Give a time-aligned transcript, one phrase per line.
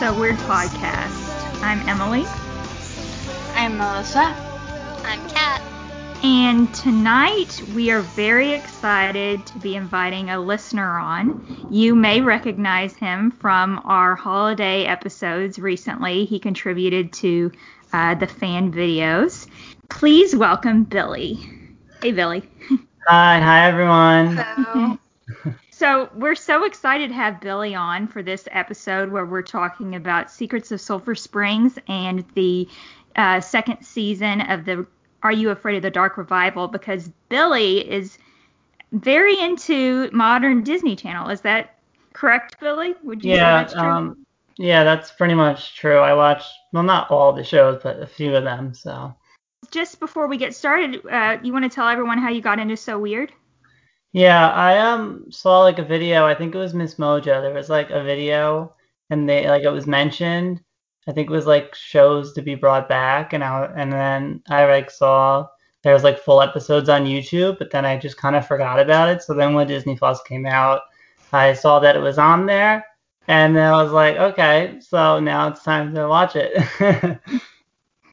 [0.00, 1.62] to the So Weird podcast.
[1.62, 2.24] I'm Emily.
[3.54, 4.34] I'm Melissa.
[5.04, 5.60] I'm Kat.
[6.22, 11.66] And tonight we are very excited to be inviting a listener on.
[11.70, 16.24] You may recognize him from our holiday episodes recently.
[16.24, 17.52] He contributed to
[17.92, 19.48] uh, the fan videos.
[19.90, 21.38] Please welcome Billy.
[22.02, 22.42] Hey, Billy.
[23.06, 24.36] Hi, hi everyone.
[24.36, 24.98] Hello.
[25.80, 30.30] So we're so excited to have Billy on for this episode where we're talking about
[30.30, 32.68] Secrets of Sulphur Springs and the
[33.16, 34.86] uh, second season of the
[35.22, 38.18] Are You Afraid of the Dark revival because Billy is
[38.92, 41.30] very into modern Disney Channel.
[41.30, 41.78] Is that
[42.12, 42.94] correct, Billy?
[43.02, 43.90] Would you yeah, say that's true?
[43.90, 44.26] um,
[44.58, 45.96] yeah, that's pretty much true.
[45.96, 48.74] I watch, well, not all the shows, but a few of them.
[48.74, 49.14] So
[49.70, 52.76] Just before we get started, uh, you want to tell everyone how you got into
[52.76, 53.32] So Weird?
[54.12, 56.26] Yeah, I um saw like a video.
[56.26, 57.24] I think it was MsMojo.
[57.42, 58.74] There was like a video,
[59.10, 60.62] and they like it was mentioned.
[61.08, 64.66] I think it was like shows to be brought back, and I and then I
[64.66, 65.48] like saw
[65.82, 69.08] there was like full episodes on YouTube, but then I just kind of forgot about
[69.08, 69.22] it.
[69.22, 70.82] So then when Disney Plus came out,
[71.32, 72.84] I saw that it was on there,
[73.28, 77.18] and then I was like, okay, so now it's time to watch it.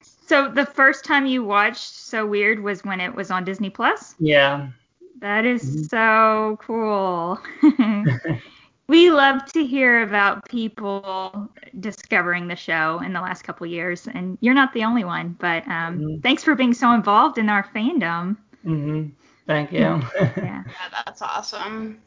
[0.02, 4.16] So the first time you watched So Weird was when it was on Disney Plus?
[4.20, 4.70] yeah.
[5.20, 5.90] That is Mhm.
[5.90, 7.40] so cool.
[8.88, 14.38] we love to hear about people discovering the show in the last couple years, and
[14.42, 15.36] you're not the only one.
[15.40, 16.24] But um, Mhm.
[16.24, 18.38] thanks for being so involved in our fandom.
[18.66, 19.10] Mm-hmm.
[19.46, 19.80] Thank you.
[19.80, 20.02] Yeah.
[20.38, 20.64] Yeah,
[21.06, 22.00] that's awesome.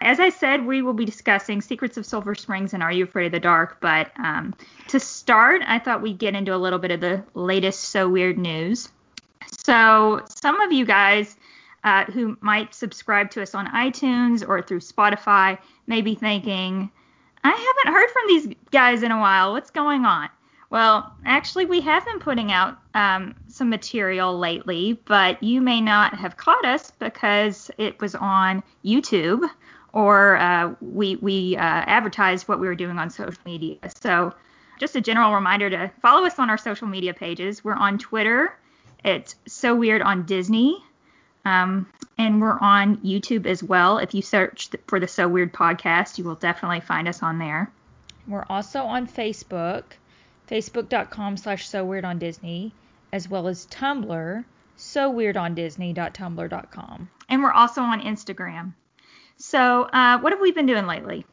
[0.00, 3.26] As I said, we will be discussing Secrets of Sulphur Springs and Are You Afraid
[3.26, 3.80] of the Dark.
[3.80, 4.54] But um,
[4.88, 8.36] to start, I thought we'd get into a little bit of the latest So Weird
[8.38, 8.90] news.
[9.64, 11.36] So, some of you guys
[11.86, 15.56] uh, who might subscribe to us on iTunes or through Spotify
[15.86, 16.90] may be thinking,
[17.44, 19.52] I haven't heard from these guys in a while.
[19.52, 20.28] What's going on?
[20.68, 26.18] Well, actually, we have been putting out um, some material lately, but you may not
[26.18, 29.48] have caught us because it was on YouTube
[29.92, 33.76] or uh, we, we uh, advertised what we were doing on social media.
[34.02, 34.34] So,
[34.80, 37.64] just a general reminder to follow us on our social media pages.
[37.64, 38.58] We're on Twitter.
[39.04, 40.82] It's So Weird on Disney.
[41.46, 41.86] Um,
[42.18, 43.98] and we're on YouTube as well.
[43.98, 47.70] If you search for the So Weird podcast, you will definitely find us on there.
[48.26, 49.84] We're also on Facebook,
[50.50, 52.72] facebook.com slash So Weird on Disney,
[53.12, 54.44] as well as Tumblr,
[54.76, 57.08] So Weird on Disney.tumblr.com.
[57.28, 58.72] And we're also on Instagram.
[59.36, 61.26] So, uh, what have we been doing lately?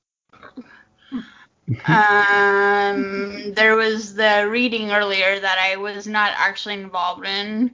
[1.86, 7.72] Um, there was the reading earlier that I was not actually involved in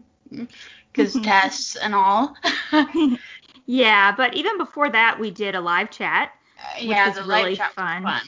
[1.00, 2.36] because tests and all.
[3.66, 6.32] yeah, but even before that, we did a live chat
[6.80, 8.04] yeah, was the really live chat was fun.
[8.04, 8.22] fun.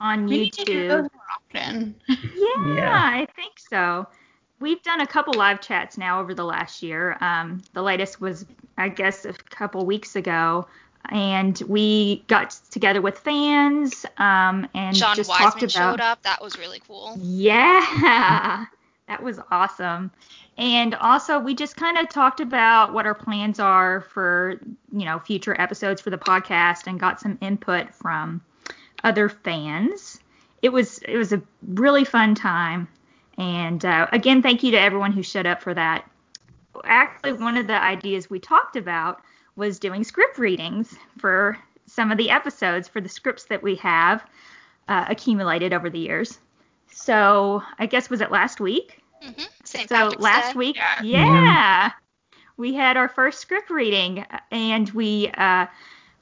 [0.00, 0.88] on We need to do YouTube.
[0.88, 1.94] those more often.
[2.08, 2.92] Yeah, Yeah.
[2.92, 4.06] I think so.
[4.60, 7.16] We've done a couple live chats now over the last year.
[7.20, 8.44] Um, the latest was,
[8.76, 10.66] I guess, a couple weeks ago,
[11.08, 15.92] and we got together with fans um, and John just talked Wiseman about.
[15.92, 16.22] showed up.
[16.24, 17.16] That was really cool.
[17.22, 18.66] Yeah,
[19.10, 20.12] that was awesome.
[20.56, 24.60] And also, we just kind of talked about what our plans are for,
[24.92, 28.40] you know, future episodes for the podcast and got some input from
[29.02, 30.20] other fans.
[30.62, 32.86] It was it was a really fun time.
[33.36, 36.08] And uh, again, thank you to everyone who showed up for that.
[36.84, 39.22] Actually, one of the ideas we talked about
[39.56, 44.24] was doing script readings for some of the episodes for the scripts that we have
[44.86, 46.38] uh, accumulated over the years.
[46.92, 48.99] So I guess was it last week?
[49.22, 49.88] Hmm St.
[49.88, 50.54] So Patrick's last Day.
[50.54, 50.98] week, Yeah.
[50.98, 51.92] yeah,
[52.56, 55.66] we had our first script reading, and we uh,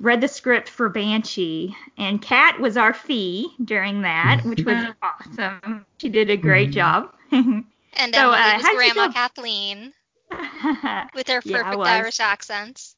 [0.01, 5.87] read the script for Banshee, and Kat was our Fee during that, which was awesome.
[5.99, 6.73] She did a great Mhm.
[6.73, 7.15] job.
[7.95, 9.95] And So, uh, Emily was Grandma Kathleen
[10.31, 11.89] oh, with her perfect was.
[11.89, 12.97] Irish accents.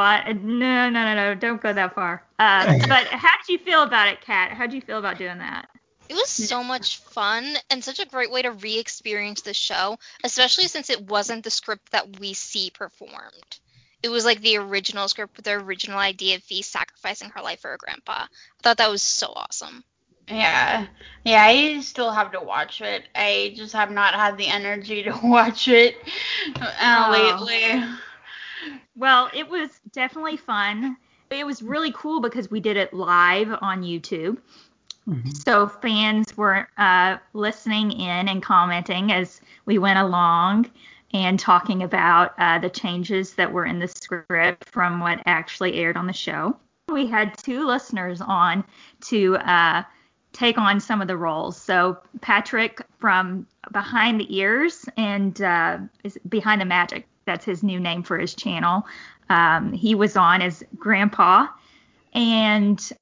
[0.00, 2.22] I, no, no, no, no, don't go that far.
[2.38, 4.52] Uh, but how did you feel about it, Kat?
[4.52, 5.68] How did you feel about doing that?
[6.08, 10.68] It was so much fun and such a great way to re-experience the show, especially
[10.68, 13.58] since it wasn't the script that we see performed.
[14.02, 17.60] It was like the original script with the original idea of Fee sacrificing her life
[17.60, 18.12] for her grandpa.
[18.22, 18.26] I
[18.62, 19.82] thought that was so awesome.
[20.28, 20.86] Yeah,
[21.24, 21.42] yeah.
[21.44, 23.04] I still have to watch it.
[23.14, 25.96] I just have not had the energy to watch it
[26.60, 27.44] uh, Oh.
[27.44, 27.84] lately.
[28.96, 30.96] Well, it was definitely fun.
[31.30, 34.38] It was really cool because we did it live on YouTube.
[35.08, 35.44] Mhm.
[35.44, 40.70] So fans were uh, listening in and commenting as we went along
[41.12, 45.96] and talking about uh, the changes that were in the script from what actually aired
[45.96, 46.56] on the show.
[46.88, 48.64] We had two listeners on
[49.02, 49.82] to uh,
[50.32, 51.56] take on some of the roles.
[51.56, 55.78] So Patrick from Behind the Ears and uh,
[56.28, 57.06] Behind the Magic.
[57.24, 58.86] That's his new name for his channel.
[59.30, 61.48] Um, he was on as Grandpa,
[62.14, 62.92] and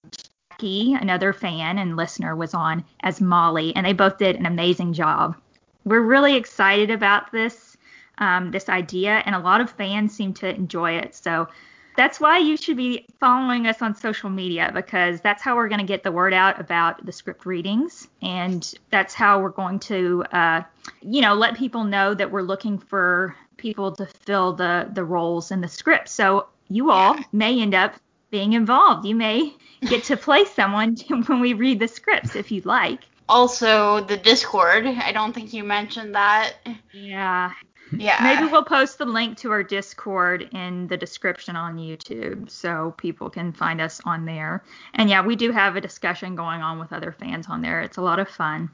[0.62, 5.36] Another fan and listener, was on as Molly, and they both did an amazing job.
[5.84, 7.76] We're really excited about this
[8.18, 11.14] um, this idea, and a lot of fans seem to enjoy it.
[11.14, 11.48] So
[11.96, 15.80] that's why you should be following us on social media because that's how we're going
[15.80, 20.24] to get the word out about the script readings and that's how we're going to
[20.32, 20.62] uh,
[21.02, 25.50] you know let people know that we're looking for people to fill the the roles
[25.50, 27.94] in the script so you all may end up
[28.30, 29.52] being involved you may
[29.88, 34.86] get to play someone when we read the scripts if you'd like Also, the Discord.
[34.86, 36.54] I don't think you mentioned that.
[36.92, 37.52] yeah
[37.96, 38.18] Yeah.
[38.22, 43.30] Maybe we'll post the link to our Discord in the description on YouTube so people
[43.30, 44.62] can find us on there.
[44.94, 47.80] And yeah, we do have a discussion going on with other fans on there.
[47.82, 48.70] It's a lot of fun.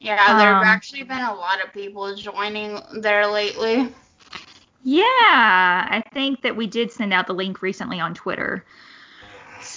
[0.00, 3.92] Yeah, there have Um, actually been a lot of people joining there lately.
[4.84, 5.04] Yeah,
[5.90, 8.64] I think that we did send out the link recently on Twitter.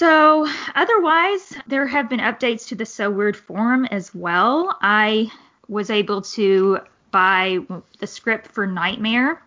[0.01, 4.75] So, otherwise, there have been updates to the So Weird forum as well.
[4.81, 5.31] I
[5.67, 6.79] was able to
[7.11, 7.59] buy
[7.99, 9.43] the script for Nightmare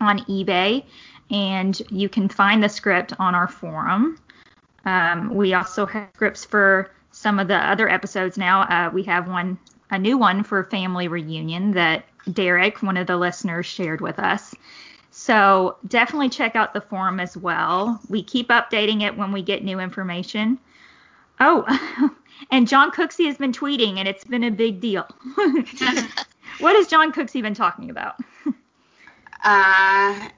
[0.00, 0.84] on eBay,
[1.32, 4.20] and you can find the script on our forum.
[4.84, 8.60] Um, we also have scripts for some of the other episodes now.
[8.60, 9.58] Uh, we have one,
[9.90, 14.54] a new one for Family Reunion that Derek, one of the listeners, shared with us.
[15.10, 18.00] So definitely check out the forum as well.
[18.08, 20.58] We keep updating it when we get new information.
[21.40, 21.64] Oh,
[22.50, 25.06] and Jon Cooksey has been tweeting, and it's been a big deal.
[26.60, 28.16] what has Jon Cooksey been talking about?
[29.42, 30.28] Uh,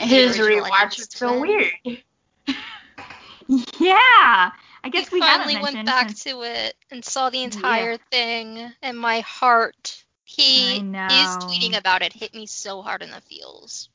[0.00, 1.70] his rewatch Endless was so weird.
[3.78, 4.50] yeah,
[4.82, 8.72] I guess we we finally went back since- to it and saw the entire thing,
[8.82, 10.02] and my heart.
[10.24, 13.88] He is tweeting about it hit me so hard in the feels.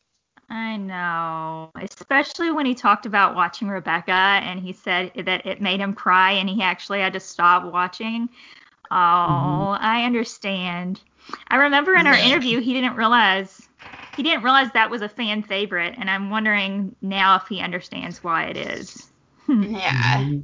[0.54, 5.80] I know, especially when he talked about watching Rebecca and he said that it made
[5.80, 8.28] him cry and he actually had to stop watching.
[8.28, 8.94] Mm-hmm.
[8.94, 11.02] Oh, I understand.
[11.48, 13.68] I remember in our interview he didn't realize
[14.16, 18.24] he didn't realize that was a fan favorite and I'm wondering now if he understands
[18.24, 19.10] why it is.
[19.48, 20.20] Yeah.
[20.20, 20.40] Mm-hmm.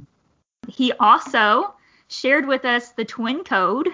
[0.68, 1.72] He also
[2.08, 3.88] shared with us the twin code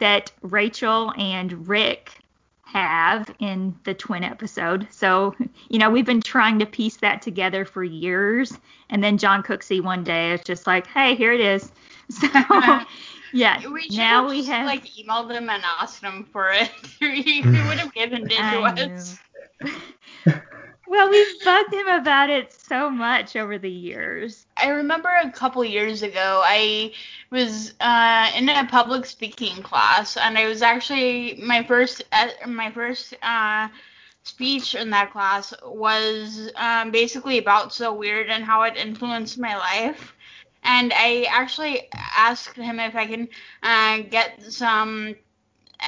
[0.00, 2.12] that Rachel and Rick
[2.66, 4.86] have in the twin episode.
[4.90, 5.34] So,
[5.68, 8.58] you know, we've been trying to piece that together for years.
[8.90, 11.72] And then Jon Cooksey one day is just like, hey, here it is.
[12.08, 12.28] So,
[13.32, 14.66] yeah, We now have we just, have.
[14.66, 16.70] like emailed him and asked him for it.
[17.00, 19.18] he would have given it to us.
[20.96, 24.46] Well, we've bugged him about it so much over the years.
[24.56, 26.92] I remember a couple years ago, I
[27.30, 32.70] was uh, in a public speaking class, and I was actually my first uh, my
[32.70, 33.68] first uh,
[34.22, 39.54] speech in that class was um, basically about so weird and how it influenced my
[39.54, 40.14] life.
[40.64, 43.28] And I actually asked him if I can
[43.62, 45.14] uh, get some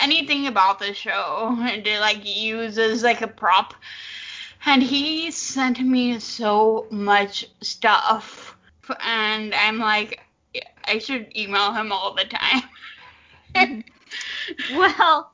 [0.03, 3.75] anything about the show to like use as like a prop
[4.67, 8.57] and he sent me so much stuff
[9.01, 10.21] and i'm like
[10.85, 12.63] i should email him all the time
[14.75, 15.33] Well,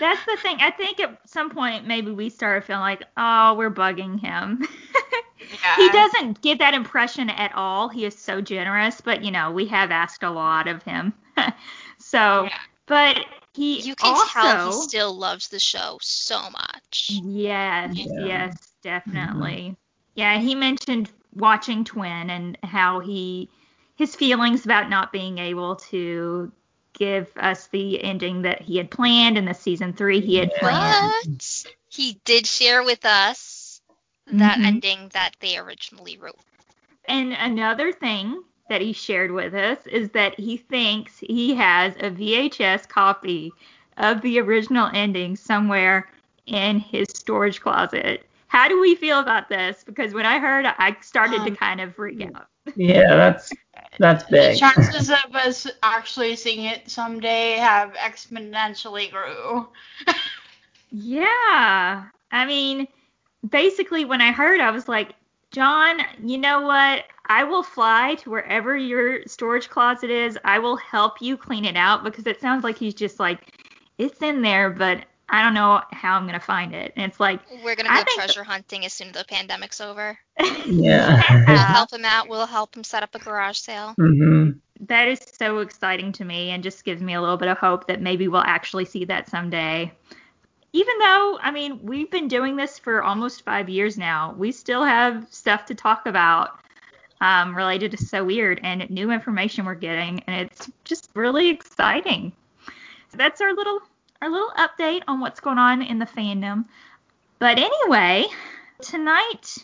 [0.00, 0.58] that's the thing.
[0.60, 4.66] I think at some point maybe we started feeling like, oh, we're bugging him.
[5.62, 7.88] yeah he doesn't give that impression at all.
[7.88, 11.12] He is so generous, but you know, we have asked a lot of him.
[11.98, 12.58] so, Yeah.
[12.86, 13.18] but
[13.56, 17.22] he You can also, tell he still loves the show so much.
[17.26, 18.16] Yes, Yeah.
[18.16, 19.76] yes, definitely.
[20.14, 23.50] Yeah, he mentioned watching Twin and how he
[23.96, 26.52] his feelings about not being able to
[26.94, 30.54] give us the ending that he had planned in the season three he had Yeah.
[30.54, 31.12] planned.
[31.22, 33.80] But he did share with us
[34.26, 34.64] that Mhm.
[34.64, 36.44] ending that they originally wrote.
[37.06, 42.10] And another thing that he shared with us is that he thinks he has a
[42.10, 43.52] VHS copy
[43.98, 46.08] of the original ending somewhere
[46.46, 48.26] in his storage closet.
[48.48, 49.84] How do we feel about this?
[49.84, 52.48] Because when I heard, I started to Um, kind of freak out.
[52.76, 53.56] Yeah, that's
[53.98, 54.56] that's the big.
[54.56, 59.68] chances of us actually seeing it someday have exponentially grew
[60.90, 62.04] Yeah.
[62.30, 62.86] I mean,
[63.48, 65.14] basically, when I heard, I was like,
[65.56, 67.04] John, you know what?
[67.24, 70.38] I will fly to wherever your storage closet is.
[70.44, 73.40] I will help you clean it out because it sounds like he's just like,
[73.96, 76.92] it's in there, but I don't know how I'm going to find it.
[76.94, 79.80] And it's like, We're gonna I go think- treasure hunting as soon as the pandemic's
[79.80, 80.18] over.
[80.66, 81.22] Yeah.
[81.46, 82.28] We'll help him out.
[82.28, 83.94] We'll help him set up a garage sale.
[83.96, 87.56] hmm that is so exciting to me and just gives me a little bit of
[87.56, 89.90] hope that maybe we'll actually see that someday.
[90.72, 94.84] Even though, I mean, we've been doing this for almost five years now, we still
[94.84, 96.58] have stuff to talk about
[97.20, 102.32] um, related to So Weird and new information we're getting, and it's just really exciting.
[103.10, 103.80] So that's our little
[104.22, 106.64] our little update on what's going on in the fandom.
[107.38, 108.26] But anyway,
[108.80, 109.58] tonight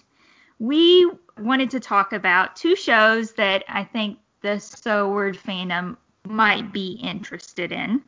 [0.59, 6.73] we wanted to talk about two shows that I think the So Weird fandom might
[6.73, 8.02] be interested in.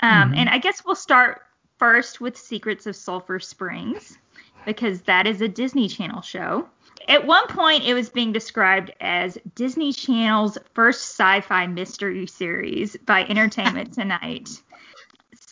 [0.00, 0.34] Um, mm-hmm.
[0.34, 1.42] And I guess we'll start
[1.82, 4.16] first with Secrets of Sulphur Springs
[4.64, 6.68] because that is a Disney Channel show.
[7.08, 12.96] At one point, it was being described as Disney Channel's first sci fi mystery series
[12.98, 14.48] by Entertainment Tonight.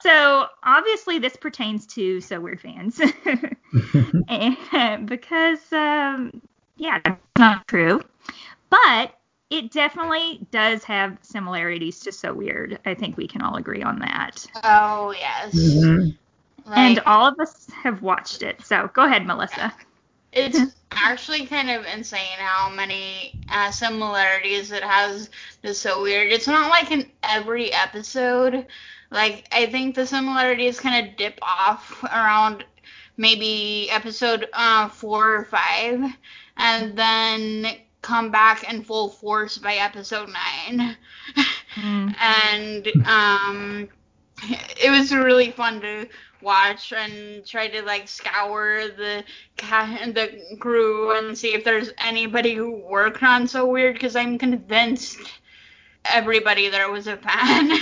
[0.04, 3.00] So obviously, this pertains to So Weird fans.
[4.28, 6.40] and, because, um,
[6.76, 8.02] yeah, that's not true.
[8.68, 9.16] But
[9.50, 12.78] it definitely does have similarities to So Weird.
[12.86, 14.46] I think we can all agree on that.
[14.62, 15.56] Oh, yes.
[15.56, 16.10] Mm-hmm.
[16.66, 18.62] Like, and all of us have watched it.
[18.62, 19.72] So go ahead, Melissa.
[20.32, 20.58] It's
[20.92, 25.30] actually kind of insane how many uh, similarities it has
[25.62, 26.32] It's So Weird.
[26.32, 28.66] It's not like in every episode.
[29.10, 32.64] Like, I think the similarities kind of dip off around
[33.16, 36.00] maybe episode uh, four or five,
[36.56, 37.66] and then
[38.02, 40.96] come back in full force by episode nine.
[41.74, 42.14] Mm.
[42.20, 43.88] and um,
[44.82, 46.06] it was really fun to
[46.42, 49.22] watch and try to like scour the
[49.56, 54.38] cat the crew and see if there's anybody who worked on so weird because I'm
[54.38, 55.18] convinced
[56.06, 57.70] everybody there was a fan.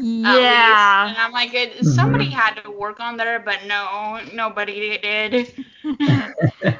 [0.00, 1.08] yeah.
[1.08, 2.34] And I'm like, it, somebody mm-hmm.
[2.34, 5.54] had to work on there, but no, nobody did.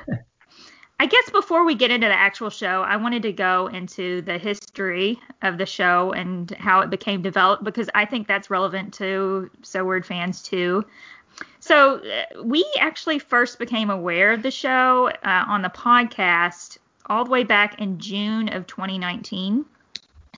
[0.99, 4.39] I guess before we get into the actual show, I wanted to go into the
[4.39, 9.51] history of the show and how it became developed because I think that's relevant to
[9.63, 10.85] So Weird fans too.
[11.61, 17.25] So uh, we actually first became aware of the show uh, on the podcast all
[17.25, 19.65] the way back in June of 2019.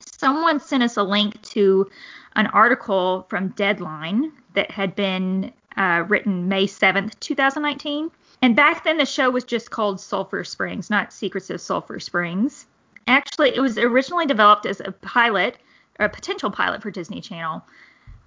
[0.01, 1.91] Someone sent us a link to
[2.37, 8.11] an article from Deadline that had been uh, written May 7th, 2019
[8.45, 12.67] and back then, the show was just called Sulphur Springs, not Secrets of Sulphur Springs.
[13.07, 15.57] Actually, it was originally developed as a pilot,
[15.99, 17.65] or a potential pilot for Disney Channel,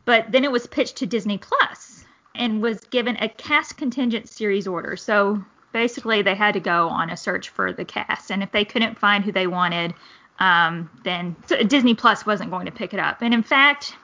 [0.06, 4.66] but then it was pitched to Disney Plus and was given a cast contingent series
[4.66, 4.98] order.
[4.98, 8.66] So basically, they had to go on a search for the cast, and if they
[8.66, 9.94] couldn't find who they wanted,
[10.40, 11.36] um, then
[11.68, 13.22] Disney Plus wasn't going to pick it up.
[13.22, 13.96] And in fact,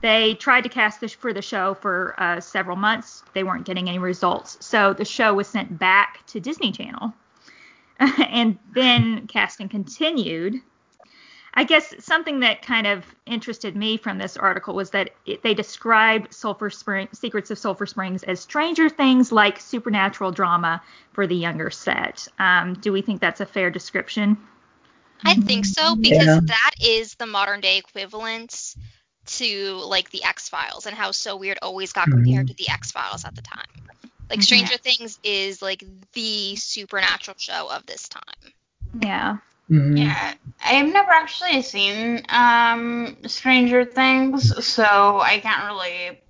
[0.00, 3.22] they tried to cast this for the show for uh, several months.
[3.34, 4.56] They weren't getting any results.
[4.60, 7.12] So the show was sent back to Disney Channel.
[7.98, 10.60] and then casting continued.
[11.54, 15.54] I guess something that kind of interested me from this article was that it, they
[15.54, 20.80] described Sulphur Spring, Secrets of Sulphur Springs as Stranger Things like supernatural drama
[21.12, 22.28] for the younger set.
[22.38, 24.36] Um, do we think that's a fair description?
[25.24, 26.40] I think so because yeah.
[26.44, 28.76] that is the modern day equivalent
[29.28, 32.46] to like the X Files and how So Weird always got compared mm-hmm.
[32.46, 33.66] to the X Files at the time.
[34.30, 34.82] Like Stranger mm-hmm.
[34.82, 38.52] Things is like the supernatural show of this time.
[39.00, 39.38] Yeah.
[39.70, 39.98] Mm-hmm.
[39.98, 46.20] Yeah, I've never actually seen um, Stranger Things, so I can't really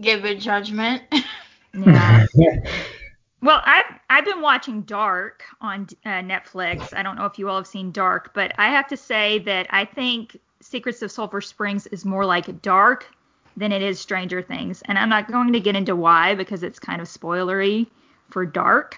[0.00, 1.02] give a judgment.
[1.72, 2.26] Yeah.
[3.42, 6.92] well, I've I've been watching Dark on uh, Netflix.
[6.92, 9.68] I don't know if you all have seen Dark, but I have to say that
[9.70, 13.06] I think Secrets of Sulphur Springs is more like Dark
[13.56, 14.82] than it is Stranger Things.
[14.86, 17.86] And I'm not going to get into why because it's kind of spoilery
[18.30, 18.96] for Dark.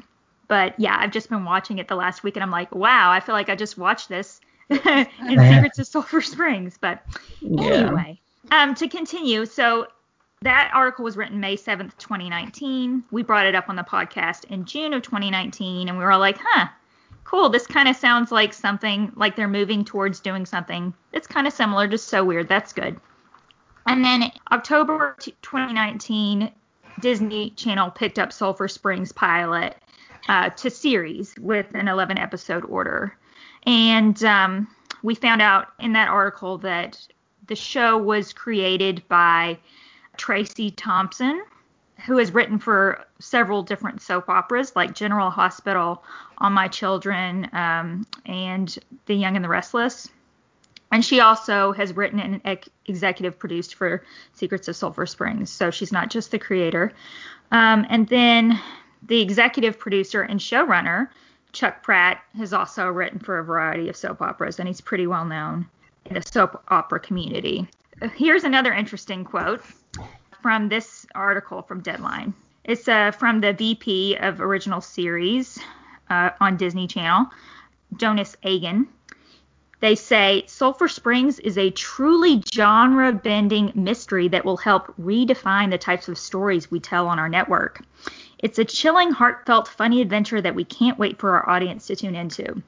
[0.48, 3.20] But yeah, I've just been watching it the last week and I'm like, wow, I
[3.20, 4.78] feel like I just watched this in
[5.18, 6.78] Secrets of Sulphur Springs.
[6.80, 7.02] But
[7.40, 7.70] yeah.
[7.70, 9.86] anyway, um, to continue, so
[10.42, 13.04] that article was written May 7th, 2019.
[13.10, 16.18] We brought it up on the podcast in June of 2019 and we were all
[16.18, 16.66] like, huh,
[17.24, 20.92] cool, this kind of sounds like something like they're moving towards doing something.
[21.12, 22.48] It's kind of similar, just so weird.
[22.48, 23.00] That's good.
[23.86, 26.50] And then October 2019,
[27.00, 29.76] Disney Channel picked up Sulphur Springs pilot
[30.28, 33.16] uh, to series with an 11 episode order.
[33.64, 34.68] And um,
[35.02, 37.06] we found out in that article that
[37.46, 39.58] the show was created by
[40.16, 41.42] Tracy Thompson,
[42.06, 46.02] who has written for several different soap operas like General Hospital,
[46.38, 50.08] All My Children, um, and The Young and the Restless.
[50.90, 55.48] And she also has written and ex- executive produced for Secrets of Sulphur Springs.
[55.50, 56.92] So she's not just the creator.
[57.50, 58.60] Um, and then
[59.06, 61.08] the executive producer and showrunner,
[61.52, 65.24] Chuck Pratt has also written for a variety of soap operas, and he's pretty well
[65.24, 65.66] known
[66.06, 67.68] in the soap opera community.
[68.14, 69.62] Here's another interesting quote
[70.42, 72.34] from this article from Deadline.
[72.64, 75.58] It's uh, from the VP of Original Series
[76.10, 77.26] uh, on Disney Channel,
[77.96, 78.88] Jonas Agin.
[79.80, 85.78] They say Sulphur Springs is a truly genre bending mystery that will help redefine the
[85.78, 87.82] types of stories we tell on our network.
[88.38, 92.14] It's a chilling, heartfelt, funny adventure that we can't wait for our audience to tune
[92.14, 92.62] into.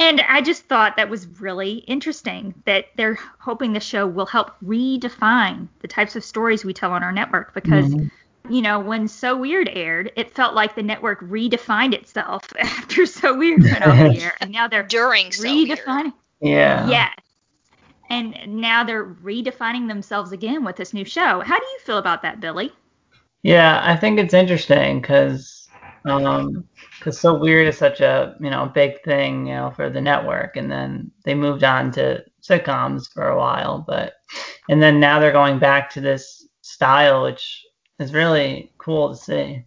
[0.00, 4.52] And I just thought that was really interesting that they're hoping the show will help
[4.64, 8.06] redefine the types of stories we tell on our network because mm-hmm
[8.48, 13.36] you know, when So Weird aired, it felt like the network redefined itself after So
[13.36, 16.04] Weird went off the air, and now they're during so redefining.
[16.04, 16.14] Weird.
[16.40, 16.88] Yeah.
[16.88, 17.14] Yes.
[18.10, 21.40] And now they're redefining themselves again with this new show.
[21.40, 22.72] How do you feel about that, Billy?
[23.42, 25.57] Yeah, I think it's interesting because
[26.04, 26.68] um,
[27.00, 30.56] cause So Weird is such a you know big thing you know for the network,
[30.56, 34.14] and then they moved on to sitcoms for a while, but
[34.68, 37.64] and then now they're going back to this style, which
[37.98, 39.64] is really cool to see.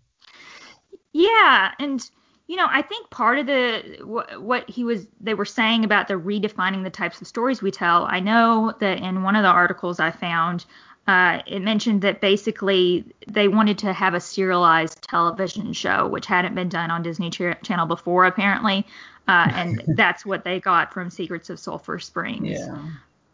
[1.14, 2.04] Yeah, and
[2.48, 6.08] you know, I think part of the what, what he was they were saying about
[6.08, 8.06] the redefining the types of stories we tell.
[8.06, 10.66] I know that in one of the articles I found,
[11.08, 16.56] uh, it mentioned that basically they wanted to have a serialized television show, which hadn't
[16.56, 18.86] been done on Disney Ch- Channel before, apparently,
[19.28, 22.52] uh, and that's what they got from Secrets of Sulphur Springs.
[22.52, 22.78] Yeah.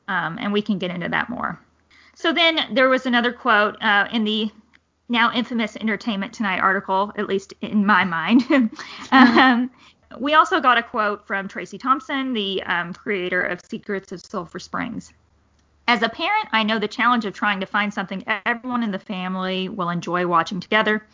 [0.08, 1.60] Um, and we can get into that more.
[2.16, 4.50] So then there was another quote uh, in the
[5.10, 8.44] now infamous Entertainment Tonight article, at least in my mind.
[9.12, 9.70] um,
[10.20, 14.60] we also got a quote from Tracy Thompson, the um, creator of Secrets of Sulphur
[14.60, 15.14] Springs.
[15.90, 19.00] As a parent, I know the challenge of trying to find something everyone in the
[19.00, 21.06] family will enjoy watching together.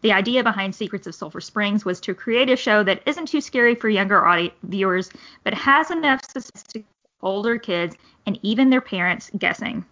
[0.00, 3.42] The idea behind Secrets of Sulphur Springs was to create a show that isn't too
[3.42, 5.10] scary for younger audience viewers,
[5.44, 6.82] but has enough suspense to
[7.20, 9.84] older kids and even their parents guessing.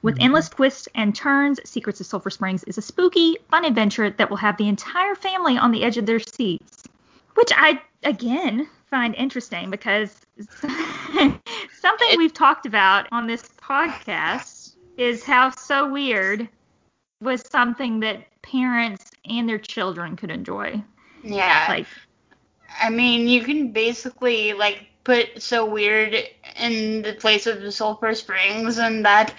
[0.00, 0.24] With mm-hmm.
[0.24, 4.38] endless twists and turns, Secrets of Sulphur Springs is a spooky, fun adventure that will
[4.38, 6.84] have the entire family on the edge of their seats.
[7.34, 10.18] Which I, again, find interesting because
[11.86, 16.48] something we've talked about on this podcast is how So Weird
[17.20, 20.82] was something that parents and their children could enjoy.
[21.22, 21.66] Yeah.
[21.68, 21.86] Like,
[22.80, 26.14] I mean, you can basically, like, put So Weird
[26.58, 29.34] in the place of the Sulphur Springs and that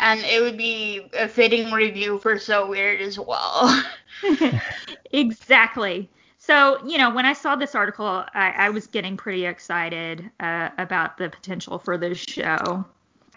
[0.00, 3.84] and it would be a fitting review for So Weird as well.
[5.12, 6.08] exactly.
[6.48, 10.70] So, you know, when I saw this article, I, I was getting pretty excited uh,
[10.78, 12.86] about the potential for this show.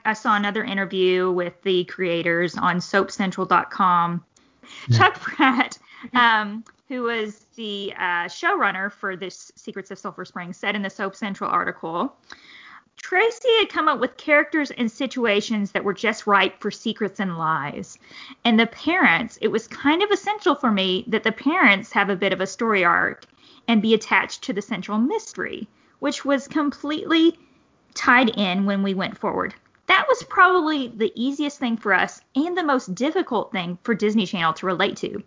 [0.06, 4.24] I saw another interview with the creators on SoapCentral.com.
[4.88, 4.98] Yeah.
[4.98, 5.78] Chuck Pratt,
[6.14, 10.90] um, who was the uh, showrunner for this Secrets of Sulphur Springs, said in the
[10.90, 12.16] Soap Central article
[12.98, 17.38] Tracie had come up with characters and situations that were just right for secrets and
[17.38, 17.98] lies.
[18.46, 22.16] And the parents, it was kind of essential for me that the parents have a
[22.16, 23.26] bit of a story arc
[23.68, 25.68] and be attached to the central mystery,
[26.00, 27.38] which was completely
[27.94, 29.54] tied in when we went forward.
[29.88, 34.26] That was probably the easiest thing for us and the most difficult thing for Disney
[34.26, 35.22] Channel to relate to.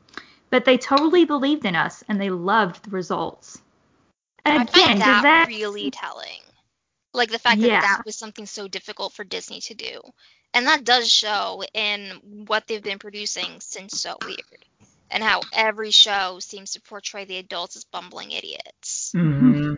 [0.50, 3.60] But they totally believed in us and they loved the results.
[4.46, 6.40] Again, I find that, that really telling.
[7.14, 7.80] Like the fact yeah.
[7.80, 10.00] that that was something so difficult for Disney to do.
[10.52, 14.64] And that does show in what they've been producing since So Weird.
[15.10, 19.12] And how every show seems to portray the adults as bumbling idiots.
[19.14, 19.74] Mm-hmm.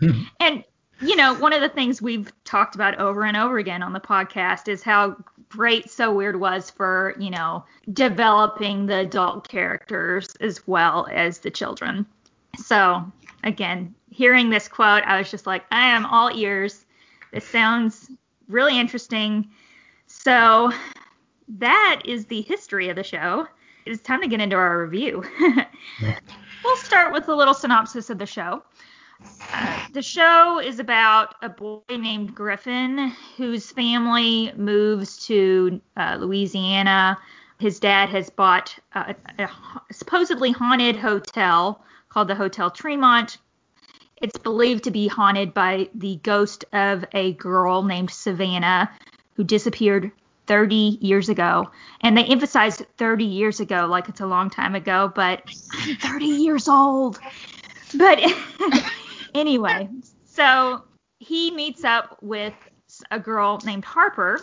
[0.40, 0.64] and
[1.02, 4.00] you know, one of the things we've talked about over and over again on the
[4.00, 5.16] podcast is how
[5.48, 11.50] great So Weird was for, you know, developing the adult characters as well as the
[11.50, 12.06] children.
[12.58, 13.10] So,
[13.42, 16.84] again, hearing this quote, I was just like, I am all ears.
[17.32, 18.10] This sounds
[18.48, 19.48] really interesting.
[20.06, 20.72] So
[21.48, 23.46] that is the history of the show.
[23.86, 25.24] It's time to get into our review.
[26.64, 28.62] we'll start with a little synopsis of the show.
[29.52, 37.18] Uh, the show is about a boy named Griffin whose family moves to uh, Louisiana.
[37.58, 39.48] His dad has bought a, a,
[39.92, 43.38] supposedly haunted hotel called the Hotel Tremont
[44.20, 48.90] it's believed to be haunted by the ghost of a girl named Savannah
[49.34, 50.12] who disappeared
[50.46, 51.70] 30 years ago.
[52.00, 56.24] And they emphasize 30 years ago like it's a long time ago, but I'm 30
[56.26, 57.18] years old.
[57.96, 58.20] But
[59.34, 59.88] anyway,
[60.26, 60.84] so
[61.18, 62.54] he meets up with
[63.10, 64.40] a girl named Harper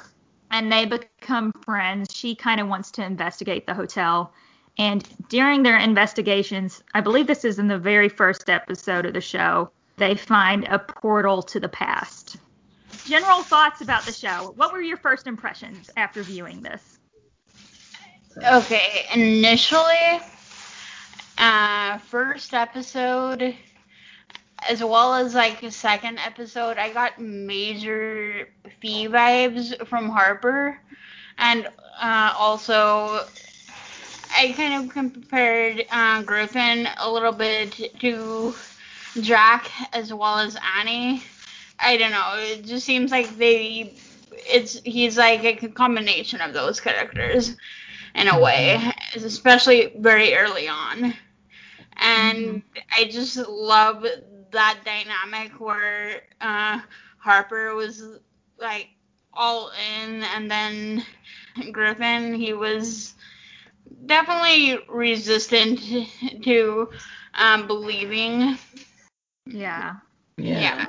[0.50, 2.13] and they become friends.
[2.13, 4.34] She kind of wants to investigate the hotel
[4.78, 9.22] And during their investigations, I believe this is in the very first episode of the
[9.22, 12.38] show, they find a portal to the past.
[13.06, 14.54] General thoughts about the show.
[14.56, 17.00] What were your first impressions after viewing this?
[18.46, 20.22] Okay, initially,
[21.40, 23.56] uh, first episode,
[24.70, 28.48] as well as like a second episode, I got major
[28.80, 30.80] Fee vibes from Harper,
[31.40, 31.68] and
[32.00, 33.26] uh, also
[34.38, 38.54] I kind of compared uh, Griffin a little bit to
[39.19, 41.23] Jack as well as Annie.
[41.80, 42.36] I don't know.
[42.38, 43.95] It just seems like they,
[44.32, 47.56] it's he's like a combination of those characters
[48.13, 48.80] in a way,
[49.15, 51.15] especially very early on.
[51.95, 52.80] And mm-hmm.
[52.95, 54.06] I just love
[54.52, 56.80] that dynamic where uh,
[57.17, 58.04] Harper was
[58.60, 58.89] like
[59.34, 61.04] all in, and then
[61.71, 63.15] Griffin he was
[64.06, 65.80] definitely resistant
[66.44, 66.90] to
[67.34, 68.58] um, believing.
[69.46, 69.96] Yeah.
[70.38, 70.60] yeah.
[70.60, 70.86] Yeah.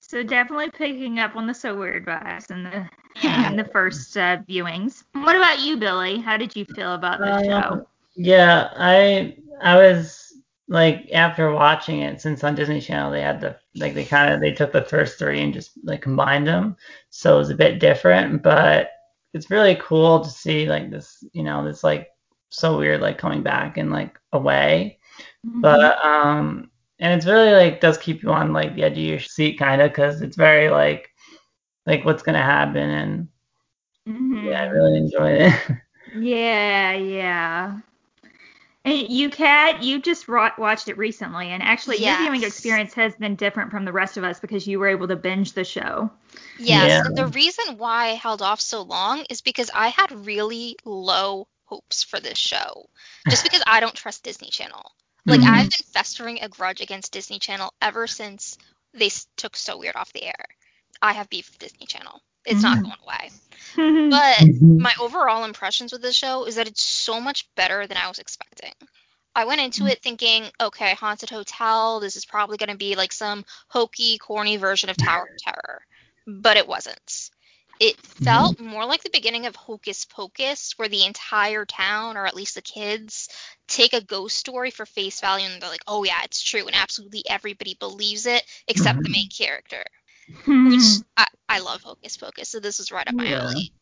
[0.00, 2.88] So definitely picking up on the so weird vibes in the
[3.22, 3.48] yeah.
[3.48, 5.04] in the first uh, viewings.
[5.12, 6.18] What about you, Billy?
[6.18, 7.86] How did you feel about the uh, show?
[8.16, 10.34] Yeah, I I was
[10.66, 14.40] like after watching it since on Disney Channel they had the like they kind of
[14.40, 16.76] they took the first three and just like combined them,
[17.10, 18.90] so it was a bit different, but
[19.32, 22.08] it's really cool to see like this you know this like
[22.50, 24.98] so weird like coming back in like a way,
[25.46, 25.60] mm-hmm.
[25.60, 29.20] but um and it's really like does keep you on like the edge of your
[29.20, 31.10] seat kind of because it's very like
[31.86, 33.28] like what's gonna happen and
[34.08, 34.46] mm-hmm.
[34.46, 35.54] yeah, I really enjoyed it.
[36.16, 37.78] yeah, yeah.
[38.82, 42.18] And you, Kat, you just watched it recently, and actually, yes.
[42.18, 45.06] your viewing experience has been different from the rest of us because you were able
[45.08, 46.10] to binge the show.
[46.58, 47.02] Yes, yeah.
[47.14, 52.02] the reason why I held off so long is because I had really low hopes
[52.02, 52.88] for this show,
[53.28, 54.90] just because I don't trust Disney Channel.
[55.24, 55.54] Like mm-hmm.
[55.54, 58.58] I've been festering a grudge against Disney Channel ever since
[58.92, 60.44] they took So Weird off the air.
[61.00, 62.20] I have beef with Disney Channel.
[62.44, 62.82] It's mm-hmm.
[62.82, 63.30] not going away.
[64.10, 64.82] but mm-hmm.
[64.82, 68.18] my overall impressions with this show is that it's so much better than I was
[68.18, 68.72] expecting.
[69.34, 73.12] I went into it thinking, okay, Haunted Hotel, this is probably going to be like
[73.12, 75.82] some hokey, corny version of Tower of Terror.
[76.26, 77.30] But it wasn't.
[77.80, 78.24] It mm-hmm.
[78.24, 78.66] felt mm-hmm.
[78.66, 82.62] more like the beginning of Hocus Pocus, where the entire town, or at least the
[82.62, 83.30] kids,
[83.66, 86.76] take a ghost story for face value and they're like, oh yeah, it's true, and
[86.76, 89.04] absolutely everybody believes it except mm-hmm.
[89.04, 89.82] the main character.
[90.46, 93.40] Which I, I love Hocus Pocus, so this is right up my yeah.
[93.40, 93.72] alley.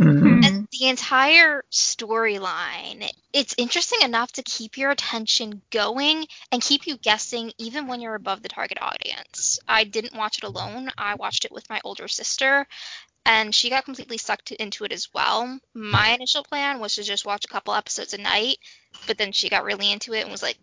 [0.00, 0.44] Mm-hmm.
[0.44, 6.96] And the entire storyline, it's interesting enough to keep your attention going and keep you
[6.96, 9.60] guessing even when you're above the target audience.
[9.68, 12.66] I didn't watch it alone, I watched it with my older sister,
[13.26, 15.58] and she got completely sucked into it as well.
[15.74, 18.56] My initial plan was to just watch a couple episodes a night,
[19.06, 20.58] but then she got really into it and was like,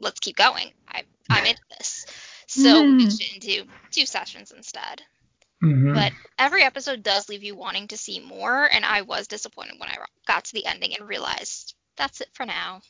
[0.00, 0.72] "Let's keep going.
[0.88, 2.06] I, I'm into this."
[2.48, 2.96] So mm.
[2.98, 5.02] we switched into two sessions instead.
[5.62, 5.94] Mm-hmm.
[5.94, 9.88] But every episode does leave you wanting to see more, and I was disappointed when
[9.88, 9.96] I
[10.26, 12.80] got to the ending and realized that's it for now.